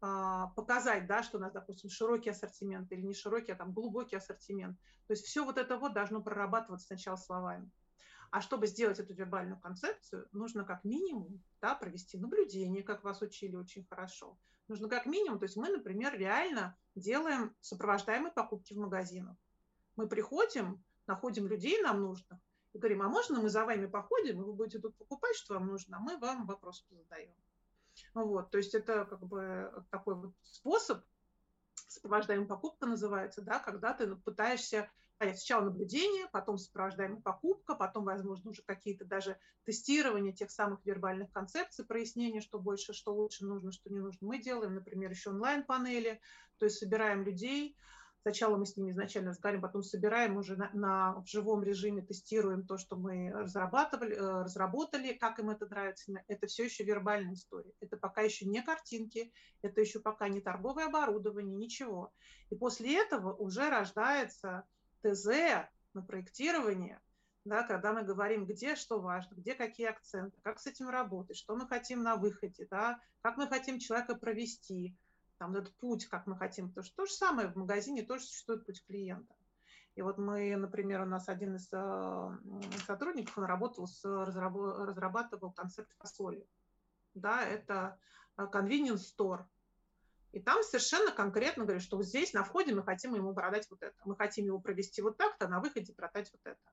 а, 0.00 0.48
показать, 0.48 1.06
да, 1.06 1.22
что 1.22 1.38
у 1.38 1.40
нас, 1.40 1.52
допустим, 1.52 1.88
широкий 1.88 2.30
ассортимент 2.30 2.90
или 2.90 3.02
не 3.02 3.14
широкий, 3.14 3.52
а 3.52 3.56
там 3.56 3.72
глубокий 3.72 4.16
ассортимент. 4.16 4.76
То 5.06 5.12
есть 5.12 5.24
все 5.24 5.44
вот 5.44 5.56
это 5.56 5.78
вот 5.78 5.94
должно 5.94 6.20
прорабатываться 6.20 6.88
сначала 6.88 7.16
словами. 7.16 7.70
А 8.32 8.40
чтобы 8.40 8.66
сделать 8.66 8.98
эту 8.98 9.14
вербальную 9.14 9.60
концепцию, 9.60 10.26
нужно 10.32 10.64
как 10.64 10.82
минимум 10.84 11.42
да, 11.60 11.76
провести 11.76 12.18
наблюдение, 12.18 12.82
как 12.82 13.04
вас 13.04 13.22
учили 13.22 13.54
очень 13.54 13.84
хорошо. 13.84 14.36
Нужно 14.66 14.88
как 14.88 15.06
минимум, 15.06 15.38
то 15.38 15.44
есть 15.44 15.56
мы, 15.56 15.68
например, 15.68 16.18
реально 16.18 16.76
делаем 16.96 17.54
сопровождаемые 17.60 18.32
покупки 18.32 18.72
в 18.72 18.78
магазинах. 18.78 19.36
Мы 19.96 20.08
приходим, 20.08 20.82
находим 21.12 21.46
людей 21.46 21.80
нам 21.82 22.00
нужных, 22.00 22.38
и 22.72 22.78
говорим, 22.78 23.02
а 23.02 23.08
можно 23.08 23.40
мы 23.40 23.50
за 23.50 23.64
вами 23.64 23.86
походим, 23.86 24.40
и 24.40 24.44
вы 24.44 24.52
будете 24.54 24.78
тут 24.78 24.96
покупать, 24.96 25.36
что 25.36 25.54
вам 25.54 25.66
нужно, 25.66 25.98
а 25.98 26.00
мы 26.00 26.16
вам 26.18 26.46
вопрос 26.46 26.86
задаем. 26.90 27.34
Вот, 28.14 28.50
то 28.50 28.58
есть 28.58 28.74
это 28.74 29.04
как 29.04 29.22
бы 29.26 29.84
такой 29.90 30.14
вот 30.14 30.34
способ, 30.42 31.04
сопровождаемая 31.74 32.48
покупка 32.48 32.86
называется, 32.86 33.42
да, 33.42 33.58
когда 33.58 33.92
ты 33.92 34.16
пытаешься 34.16 34.90
понять 35.18 35.38
сначала 35.38 35.66
наблюдение, 35.66 36.26
потом 36.32 36.56
сопровождаемая 36.56 37.20
покупка, 37.20 37.74
потом, 37.74 38.04
возможно, 38.04 38.50
уже 38.50 38.62
какие-то 38.62 39.04
даже 39.04 39.38
тестирования 39.64 40.32
тех 40.32 40.50
самых 40.50 40.84
вербальных 40.86 41.30
концепций, 41.30 41.84
прояснение, 41.84 42.40
что 42.40 42.58
больше, 42.58 42.94
что 42.94 43.14
лучше 43.14 43.44
нужно, 43.44 43.70
что 43.70 43.90
не 43.90 44.00
нужно. 44.00 44.26
Мы 44.26 44.38
делаем, 44.38 44.74
например, 44.74 45.10
еще 45.10 45.30
онлайн-панели, 45.30 46.20
то 46.58 46.64
есть 46.64 46.78
собираем 46.78 47.22
людей, 47.22 47.76
Сначала 48.22 48.56
мы 48.56 48.66
с 48.66 48.76
ними 48.76 48.92
изначально 48.92 49.30
разговариваем, 49.30 49.62
потом 49.62 49.82
собираем 49.82 50.36
уже 50.36 50.56
на, 50.56 50.70
на, 50.72 51.20
в 51.20 51.26
живом 51.26 51.64
режиме, 51.64 52.02
тестируем 52.02 52.64
то, 52.64 52.78
что 52.78 52.96
мы 52.96 53.32
разрабатывали, 53.32 54.14
э, 54.14 54.42
разработали, 54.44 55.12
как 55.12 55.40
им 55.40 55.50
это 55.50 55.66
нравится. 55.66 56.12
Это 56.28 56.46
все 56.46 56.64
еще 56.64 56.84
вербальная 56.84 57.34
история. 57.34 57.72
Это 57.80 57.96
пока 57.96 58.22
еще 58.22 58.46
не 58.46 58.62
картинки, 58.62 59.32
это 59.60 59.80
еще 59.80 59.98
пока 59.98 60.28
не 60.28 60.40
торговое 60.40 60.86
оборудование, 60.86 61.56
ничего. 61.56 62.12
И 62.50 62.54
после 62.54 62.96
этого 62.96 63.34
уже 63.34 63.68
рождается 63.68 64.64
ТЗ 65.02 65.26
на 65.92 66.02
проектирование, 66.02 67.00
да, 67.44 67.64
когда 67.64 67.92
мы 67.92 68.02
говорим, 68.02 68.46
где 68.46 68.76
что 68.76 69.00
важно, 69.00 69.34
где 69.34 69.54
какие 69.54 69.88
акценты, 69.88 70.38
как 70.42 70.60
с 70.60 70.66
этим 70.68 70.88
работать, 70.88 71.36
что 71.36 71.56
мы 71.56 71.66
хотим 71.66 72.04
на 72.04 72.14
выходе, 72.14 72.68
да, 72.70 73.00
как 73.20 73.36
мы 73.36 73.48
хотим 73.48 73.80
человека 73.80 74.14
провести, 74.14 74.96
там 75.42 75.56
этот 75.56 75.74
путь, 75.78 76.06
как 76.06 76.28
мы 76.28 76.36
хотим, 76.36 76.68
потому 76.68 76.84
что 76.84 76.94
то 76.94 77.04
же 77.04 77.12
самое 77.14 77.48
в 77.48 77.56
магазине 77.56 78.04
тоже 78.04 78.22
существует 78.22 78.64
путь 78.64 78.80
клиента. 78.86 79.34
И 79.96 80.02
вот 80.02 80.16
мы, 80.16 80.54
например, 80.54 81.00
у 81.00 81.04
нас 81.04 81.28
один 81.28 81.56
из 81.56 81.68
э, 81.72 82.38
сотрудников, 82.86 83.36
он 83.36 83.42
работал 83.42 83.88
с, 83.88 84.04
разрабатывал 84.04 85.50
концепт 85.50 85.90
фасоли. 85.98 86.46
Да, 87.14 87.44
это 87.44 87.98
э, 88.36 88.44
convenience 88.52 89.00
store. 89.18 89.44
И 90.30 90.38
там 90.38 90.62
совершенно 90.62 91.10
конкретно 91.10 91.64
говорят, 91.64 91.82
что 91.82 91.96
вот 91.96 92.06
здесь 92.06 92.32
на 92.32 92.44
входе 92.44 92.72
мы 92.72 92.84
хотим 92.84 93.16
ему 93.16 93.34
продать 93.34 93.68
вот 93.68 93.82
это. 93.82 93.96
Мы 94.04 94.14
хотим 94.14 94.44
его 94.44 94.60
провести 94.60 95.02
вот 95.02 95.16
так-то, 95.16 95.46
а 95.46 95.48
на 95.48 95.58
выходе 95.58 95.92
продать 95.92 96.30
вот 96.30 96.42
это. 96.44 96.72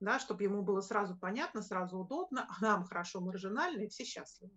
Да, 0.00 0.18
чтобы 0.18 0.42
ему 0.42 0.62
было 0.62 0.80
сразу 0.80 1.18
понятно, 1.18 1.60
сразу 1.60 1.98
удобно, 1.98 2.48
а 2.48 2.62
нам 2.62 2.86
хорошо 2.86 3.20
маржинально, 3.20 3.82
и 3.82 3.88
все 3.88 4.04
счастливы. 4.04 4.54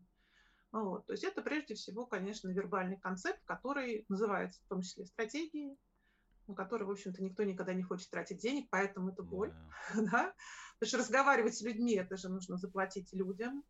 Вот. 0.72 1.06
То 1.08 1.14
есть 1.14 1.24
это 1.24 1.42
прежде 1.42 1.74
всего, 1.74 2.06
конечно, 2.06 2.50
вербальный 2.50 2.98
концепт, 2.98 3.40
который 3.46 4.06
называется 4.08 4.62
в 4.62 4.68
том 4.68 4.82
числе 4.82 5.06
стратегией, 5.06 5.78
на 6.48 6.56
который, 6.56 6.84
в 6.84 6.92
общем-то, 6.92 7.24
никто 7.24 7.44
никогда 7.44 7.74
не 7.74 7.84
хочет 7.84 8.10
тратить 8.10 8.40
денег, 8.40 8.68
поэтому 8.70 9.10
это 9.10 9.24
боль. 9.24 9.54
Yeah. 9.94 10.10
да? 10.12 10.34
Потому 10.80 10.88
что 10.88 10.98
разговаривать 10.98 11.56
с 11.56 11.62
людьми, 11.62 11.96
это 11.96 12.18
же 12.18 12.30
нужно 12.30 12.58
заплатить 12.58 13.12
людям, 13.14 13.64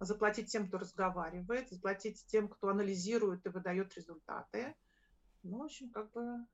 заплатить 0.00 0.50
тем, 0.50 0.68
кто 0.68 0.78
разговаривает, 0.78 1.70
заплатить 1.70 2.24
тем, 2.26 2.48
кто 2.48 2.68
анализирует 2.68 3.46
и 3.46 3.48
выдает 3.48 3.94
результаты. 3.94 4.74
Ну, 5.42 5.58
в 5.58 5.62
общем, 5.62 5.90
как 5.90 6.10
бы 6.12 6.46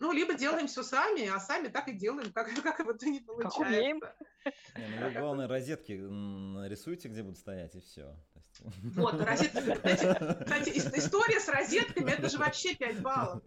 ну, 0.00 0.12
либо 0.12 0.34
делаем 0.34 0.66
все 0.66 0.82
сами, 0.82 1.26
а 1.26 1.40
сами 1.40 1.68
так 1.68 1.88
и 1.88 1.92
делаем, 1.92 2.32
как, 2.32 2.48
как 2.62 2.84
вот 2.84 3.02
не 3.02 3.20
получается. 3.20 3.58
Как 3.58 3.68
умеем. 3.68 4.00
Не, 4.76 4.88
ну 4.88 5.06
вы, 5.06 5.10
главное, 5.12 5.48
розетки 5.48 5.92
нарисуйте, 5.92 7.08
где 7.08 7.22
будут 7.22 7.38
стоять, 7.38 7.74
и 7.74 7.80
все. 7.80 8.14
Вот, 8.96 9.20
розетки. 9.20 9.60
Кстати, 9.60 10.70
история 10.98 11.38
с 11.38 11.48
розетками, 11.48 12.10
это 12.10 12.28
же 12.28 12.38
вообще 12.38 12.74
5 12.74 13.00
баллов. 13.02 13.42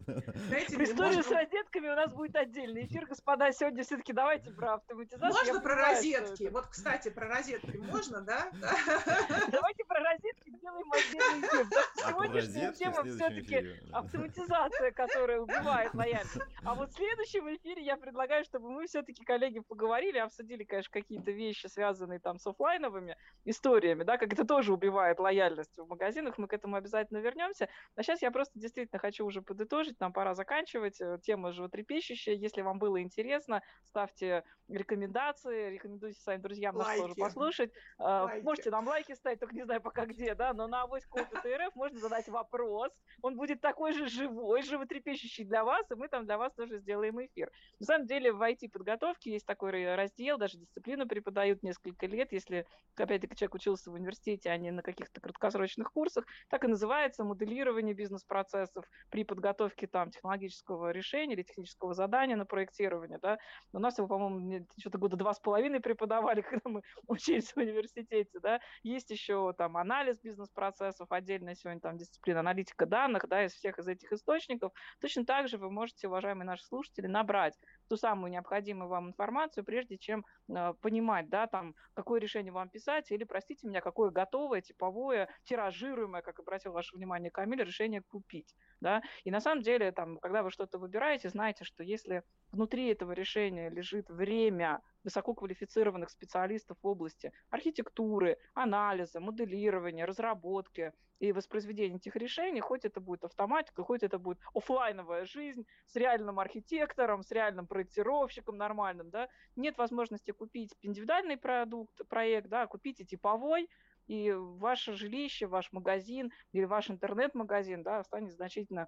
Знаете, 0.48 0.82
история 0.84 1.18
можно... 1.18 1.24
с 1.24 1.32
розетками 1.32 1.90
у 1.90 1.96
нас 1.96 2.14
будет 2.14 2.36
отдельный 2.36 2.86
эфир, 2.86 3.06
господа. 3.08 3.52
Сегодня 3.52 3.84
все-таки 3.84 4.14
давайте 4.14 4.52
про 4.52 4.76
автоматизацию. 4.76 5.34
Можно 5.34 5.48
Я 5.48 5.60
про 5.60 5.76
понимаю, 5.76 5.96
розетки? 5.96 6.44
Вот, 6.52 6.68
кстати, 6.68 7.10
про 7.10 7.28
розетки 7.28 7.78
можно, 7.78 8.22
да? 8.22 8.52
Давайте 9.52 9.84
про 9.86 10.00
розетки 10.00 10.51
сделаем 10.62 10.92
отдельный 10.92 11.48
эфир. 11.48 11.68
А 12.04 12.10
сегодняшняя 12.10 12.74
тема 12.74 13.04
все-таки 13.04 13.68
автоматизация, 13.92 14.92
которая 14.92 15.40
убивает 15.40 15.94
лояльность. 15.94 16.40
А 16.64 16.76
вот 16.76 16.92
в 16.92 16.96
следующем 16.96 17.54
эфире 17.56 17.84
я 17.84 17.98
предлагаю, 17.98 18.46
чтобы 18.46 18.70
мы 18.70 18.86
все-таки, 18.86 19.24
коллеги, 19.24 19.60
поговорили, 19.60 20.20
обсудили, 20.20 20.64
конечно, 20.64 20.92
какие-то 20.92 21.32
вещи, 21.32 21.68
связанные 21.68 22.20
там 22.20 22.38
с 22.38 22.48
офлайновыми 22.48 23.18
историями, 23.46 24.04
да, 24.04 24.18
как 24.18 24.34
это 24.34 24.46
тоже 24.46 24.74
убивает 24.74 25.20
лояльность 25.20 25.78
в 25.78 25.88
магазинах, 25.88 26.38
мы 26.38 26.48
к 26.48 26.54
этому 26.54 26.76
обязательно 26.76 27.18
вернемся. 27.18 27.68
А 27.96 28.04
сейчас 28.04 28.22
я 28.22 28.32
просто 28.32 28.60
действительно 28.60 29.00
хочу 29.00 29.26
уже 29.26 29.42
подытожить, 29.42 30.00
нам 30.00 30.14
пора 30.14 30.36
заканчивать. 30.36 31.02
Э, 31.02 31.18
тема 31.22 31.52
животрепещущая. 31.52 32.36
Если 32.36 32.62
вам 32.62 32.78
было 32.78 33.02
интересно, 33.02 33.62
ставьте 33.86 34.44
рекомендации, 34.68 35.72
рекомендуйте 35.72 36.20
своим 36.22 36.42
друзьям 36.42 36.76
нас 36.76 36.98
тоже 36.98 37.16
послушать. 37.16 37.72
А, 37.98 38.24
лайки. 38.24 38.44
Можете 38.44 38.70
нам 38.70 38.88
лайки 38.88 39.14
ставить, 39.14 39.40
только 39.40 39.56
не 39.56 39.64
знаю 39.64 39.82
пока 39.82 40.06
где, 40.06 40.36
да, 40.36 40.51
но 40.54 40.68
на 40.68 40.84
авось 40.84 41.08
РФ 41.46 41.76
можно 41.76 42.00
задать 42.00 42.28
вопрос, 42.30 42.92
он 43.22 43.36
будет 43.36 43.62
такой 43.62 43.94
же 43.94 44.08
живой, 44.08 44.62
животрепещущий 44.62 45.46
для 45.46 45.64
вас, 45.64 45.90
и 45.92 45.96
мы 45.96 46.08
там 46.08 46.26
для 46.26 46.38
вас 46.38 46.54
тоже 46.54 46.80
сделаем 46.80 47.24
эфир. 47.24 47.52
На 47.80 47.86
самом 47.86 48.08
деле 48.08 48.32
в 48.32 48.42
IT-подготовке 48.42 49.32
есть 49.32 49.46
такой 49.46 49.96
раздел, 49.96 50.38
даже 50.38 50.58
дисциплину 50.58 51.08
преподают 51.08 51.64
несколько 51.64 52.08
лет, 52.08 52.32
если, 52.32 52.66
опять-таки, 52.96 53.36
человек 53.36 53.56
учился 53.56 53.92
в 53.92 53.94
университете, 53.94 54.50
а 54.50 54.58
не 54.58 54.72
на 54.72 54.82
каких-то 54.82 55.22
краткосрочных 55.22 55.92
курсах, 55.92 56.26
так 56.50 56.64
и 56.64 56.68
называется 56.68 57.24
моделирование 57.24 57.94
бизнес-процессов 57.94 58.86
при 59.10 59.24
подготовке 59.24 59.88
там 59.88 60.12
технологического 60.12 60.92
решения 60.92 61.34
или 61.34 61.44
технического 61.44 61.94
задания 61.94 62.36
на 62.36 62.46
проектирование, 62.46 63.20
да. 63.22 63.40
У 63.74 63.80
нас 63.80 63.98
его, 63.98 64.08
по-моему, 64.08 64.66
что-то 64.80 64.98
года 64.98 65.18
два 65.18 65.34
с 65.34 65.40
половиной 65.40 65.80
преподавали, 65.80 66.42
когда 66.50 66.70
мы 66.70 66.82
учились 67.08 67.52
в 67.52 67.58
университете, 67.58 68.40
да. 68.40 68.60
Есть 68.84 69.10
еще 69.10 69.54
там 69.58 69.78
анализ 69.78 70.18
бизнес-процессов, 70.42 71.12
отдельная 71.12 71.56
сегодня 71.56 71.80
там 71.80 71.98
дисциплина 71.98 72.40
аналитика 72.40 72.86
данных, 72.86 73.28
да, 73.28 73.46
из 73.46 73.54
всех 73.54 73.78
из 73.80 73.88
этих 73.88 74.12
источников. 74.12 74.72
Точно 75.00 75.26
так 75.26 75.48
же 75.48 75.58
вы 75.58 75.70
можете, 75.70 76.08
уважаемые 76.08 76.46
наши 76.46 76.66
слушатели, 76.66 77.08
набрать 77.08 77.58
ту 77.88 77.98
самую 77.98 78.32
необходимую 78.32 78.90
вам 78.90 79.10
информацию, 79.10 79.64
прежде 79.64 79.98
чем 79.98 80.26
э, 80.50 80.74
понимать, 80.82 81.30
да, 81.30 81.48
там, 81.48 81.76
какое 81.94 82.20
решение 82.20 82.52
вам 82.52 82.70
писать, 82.70 83.12
или, 83.12 83.24
простите 83.24 83.68
меня, 83.68 83.82
какое 83.82 84.10
готовое, 84.10 84.62
типовое, 84.62 85.30
тиражируемое, 85.44 86.22
как 86.22 86.40
обратил 86.40 86.72
ваше 86.72 86.96
внимание 86.96 87.32
Камиль, 87.32 87.64
решение 87.64 88.02
купить, 88.02 88.56
да. 88.80 89.02
И 89.24 89.32
на 89.32 89.40
самом 89.40 89.62
деле, 89.62 89.92
там, 89.92 90.18
когда 90.18 90.44
вы 90.44 90.50
что-то 90.52 90.80
выбираете, 90.80 91.30
знайте, 91.30 91.64
что 91.64 91.84
если 91.84 92.24
внутри 92.52 92.88
этого 92.88 93.12
решения 93.12 93.70
лежит 93.70 94.10
время 94.10 94.82
высококвалифицированных 95.04 96.10
специалистов 96.10 96.78
в 96.82 96.88
области 96.88 97.32
архитектуры, 97.50 98.38
анализа, 98.54 99.20
моделирования, 99.20 100.06
разработки 100.06 100.94
и 101.20 101.32
воспроизведения 101.32 101.98
этих 101.98 102.16
решений, 102.16 102.62
хоть 102.62 102.84
это 102.84 103.00
будет 103.00 103.24
автоматика, 103.24 103.84
хоть 103.84 104.04
это 104.04 104.18
будет 104.18 104.40
офлайновая 104.54 105.26
жизнь 105.26 105.66
с 105.86 105.96
реальным 105.96 106.40
архитектором, 106.40 107.22
с 107.22 107.32
реальным 107.32 107.68
проектировщиком 107.68 108.58
нормальным, 108.58 109.10
да, 109.12 109.30
нет 109.56 109.78
возможности 109.78 110.32
купить 110.32 110.76
индивидуальный 110.82 111.38
продукт, 111.38 112.08
проект, 112.08 112.50
да, 112.50 112.66
купите 112.68 113.06
типовой, 113.06 113.70
и 114.08 114.32
ваше 114.34 114.94
жилище, 114.94 115.48
ваш 115.48 115.72
магазин 115.72 116.32
или 116.52 116.66
ваш 116.66 116.90
интернет-магазин 116.90 117.84
да, 117.84 118.04
станет 118.04 118.34
значительно 118.34 118.88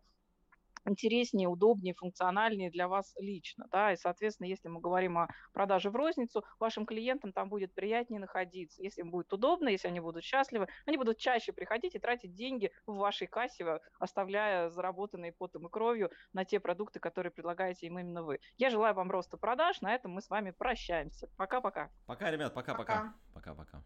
интереснее, 0.86 1.48
удобнее, 1.48 1.94
функциональнее 1.94 2.70
для 2.70 2.88
вас 2.88 3.14
лично. 3.18 3.68
Да? 3.72 3.94
И, 3.94 3.96
соответственно, 3.96 4.48
если 4.48 4.68
мы 4.68 4.80
говорим 4.80 5.18
о 5.18 5.28
продаже 5.54 5.90
в 5.90 5.96
розницу, 5.96 6.44
вашим 6.60 6.86
клиентам 6.86 7.32
там 7.32 7.50
будет 7.50 7.74
приятнее 7.74 8.20
находиться. 8.20 8.82
Если 8.82 9.02
им 9.02 9.12
будет 9.12 9.32
удобно, 9.34 9.70
если 9.70 9.88
они 9.88 10.00
будут 10.00 10.24
счастливы, 10.24 10.68
они 10.86 10.98
будут 10.98 11.18
чаще 11.18 11.52
приходить 11.52 11.96
и 11.96 12.00
тратить 12.00 12.34
деньги 12.34 12.72
в 12.86 12.96
вашей 12.96 13.28
кассе, 13.28 13.80
оставляя 14.00 14.70
заработанные 14.70 15.32
потом 15.32 15.68
и 15.68 15.70
кровью 15.70 16.12
на 16.34 16.46
те 16.46 16.60
продукты, 16.60 17.00
которые 17.00 17.32
предлагаете 17.32 17.88
им 17.88 18.00
именно 18.00 18.24
вы. 18.24 18.40
Я 18.58 18.70
желаю 18.70 18.94
вам 18.94 19.12
роста 19.12 19.38
продаж. 19.38 19.82
На 19.82 19.94
этом 19.94 20.12
мы 20.12 20.22
с 20.22 20.30
вами 20.30 20.52
прощаемся. 20.52 21.30
Пока-пока. 21.38 21.92
Пока, 22.06 22.32
ребят, 22.32 22.54
пока-пока. 22.54 23.14
Пока-пока. 23.34 23.84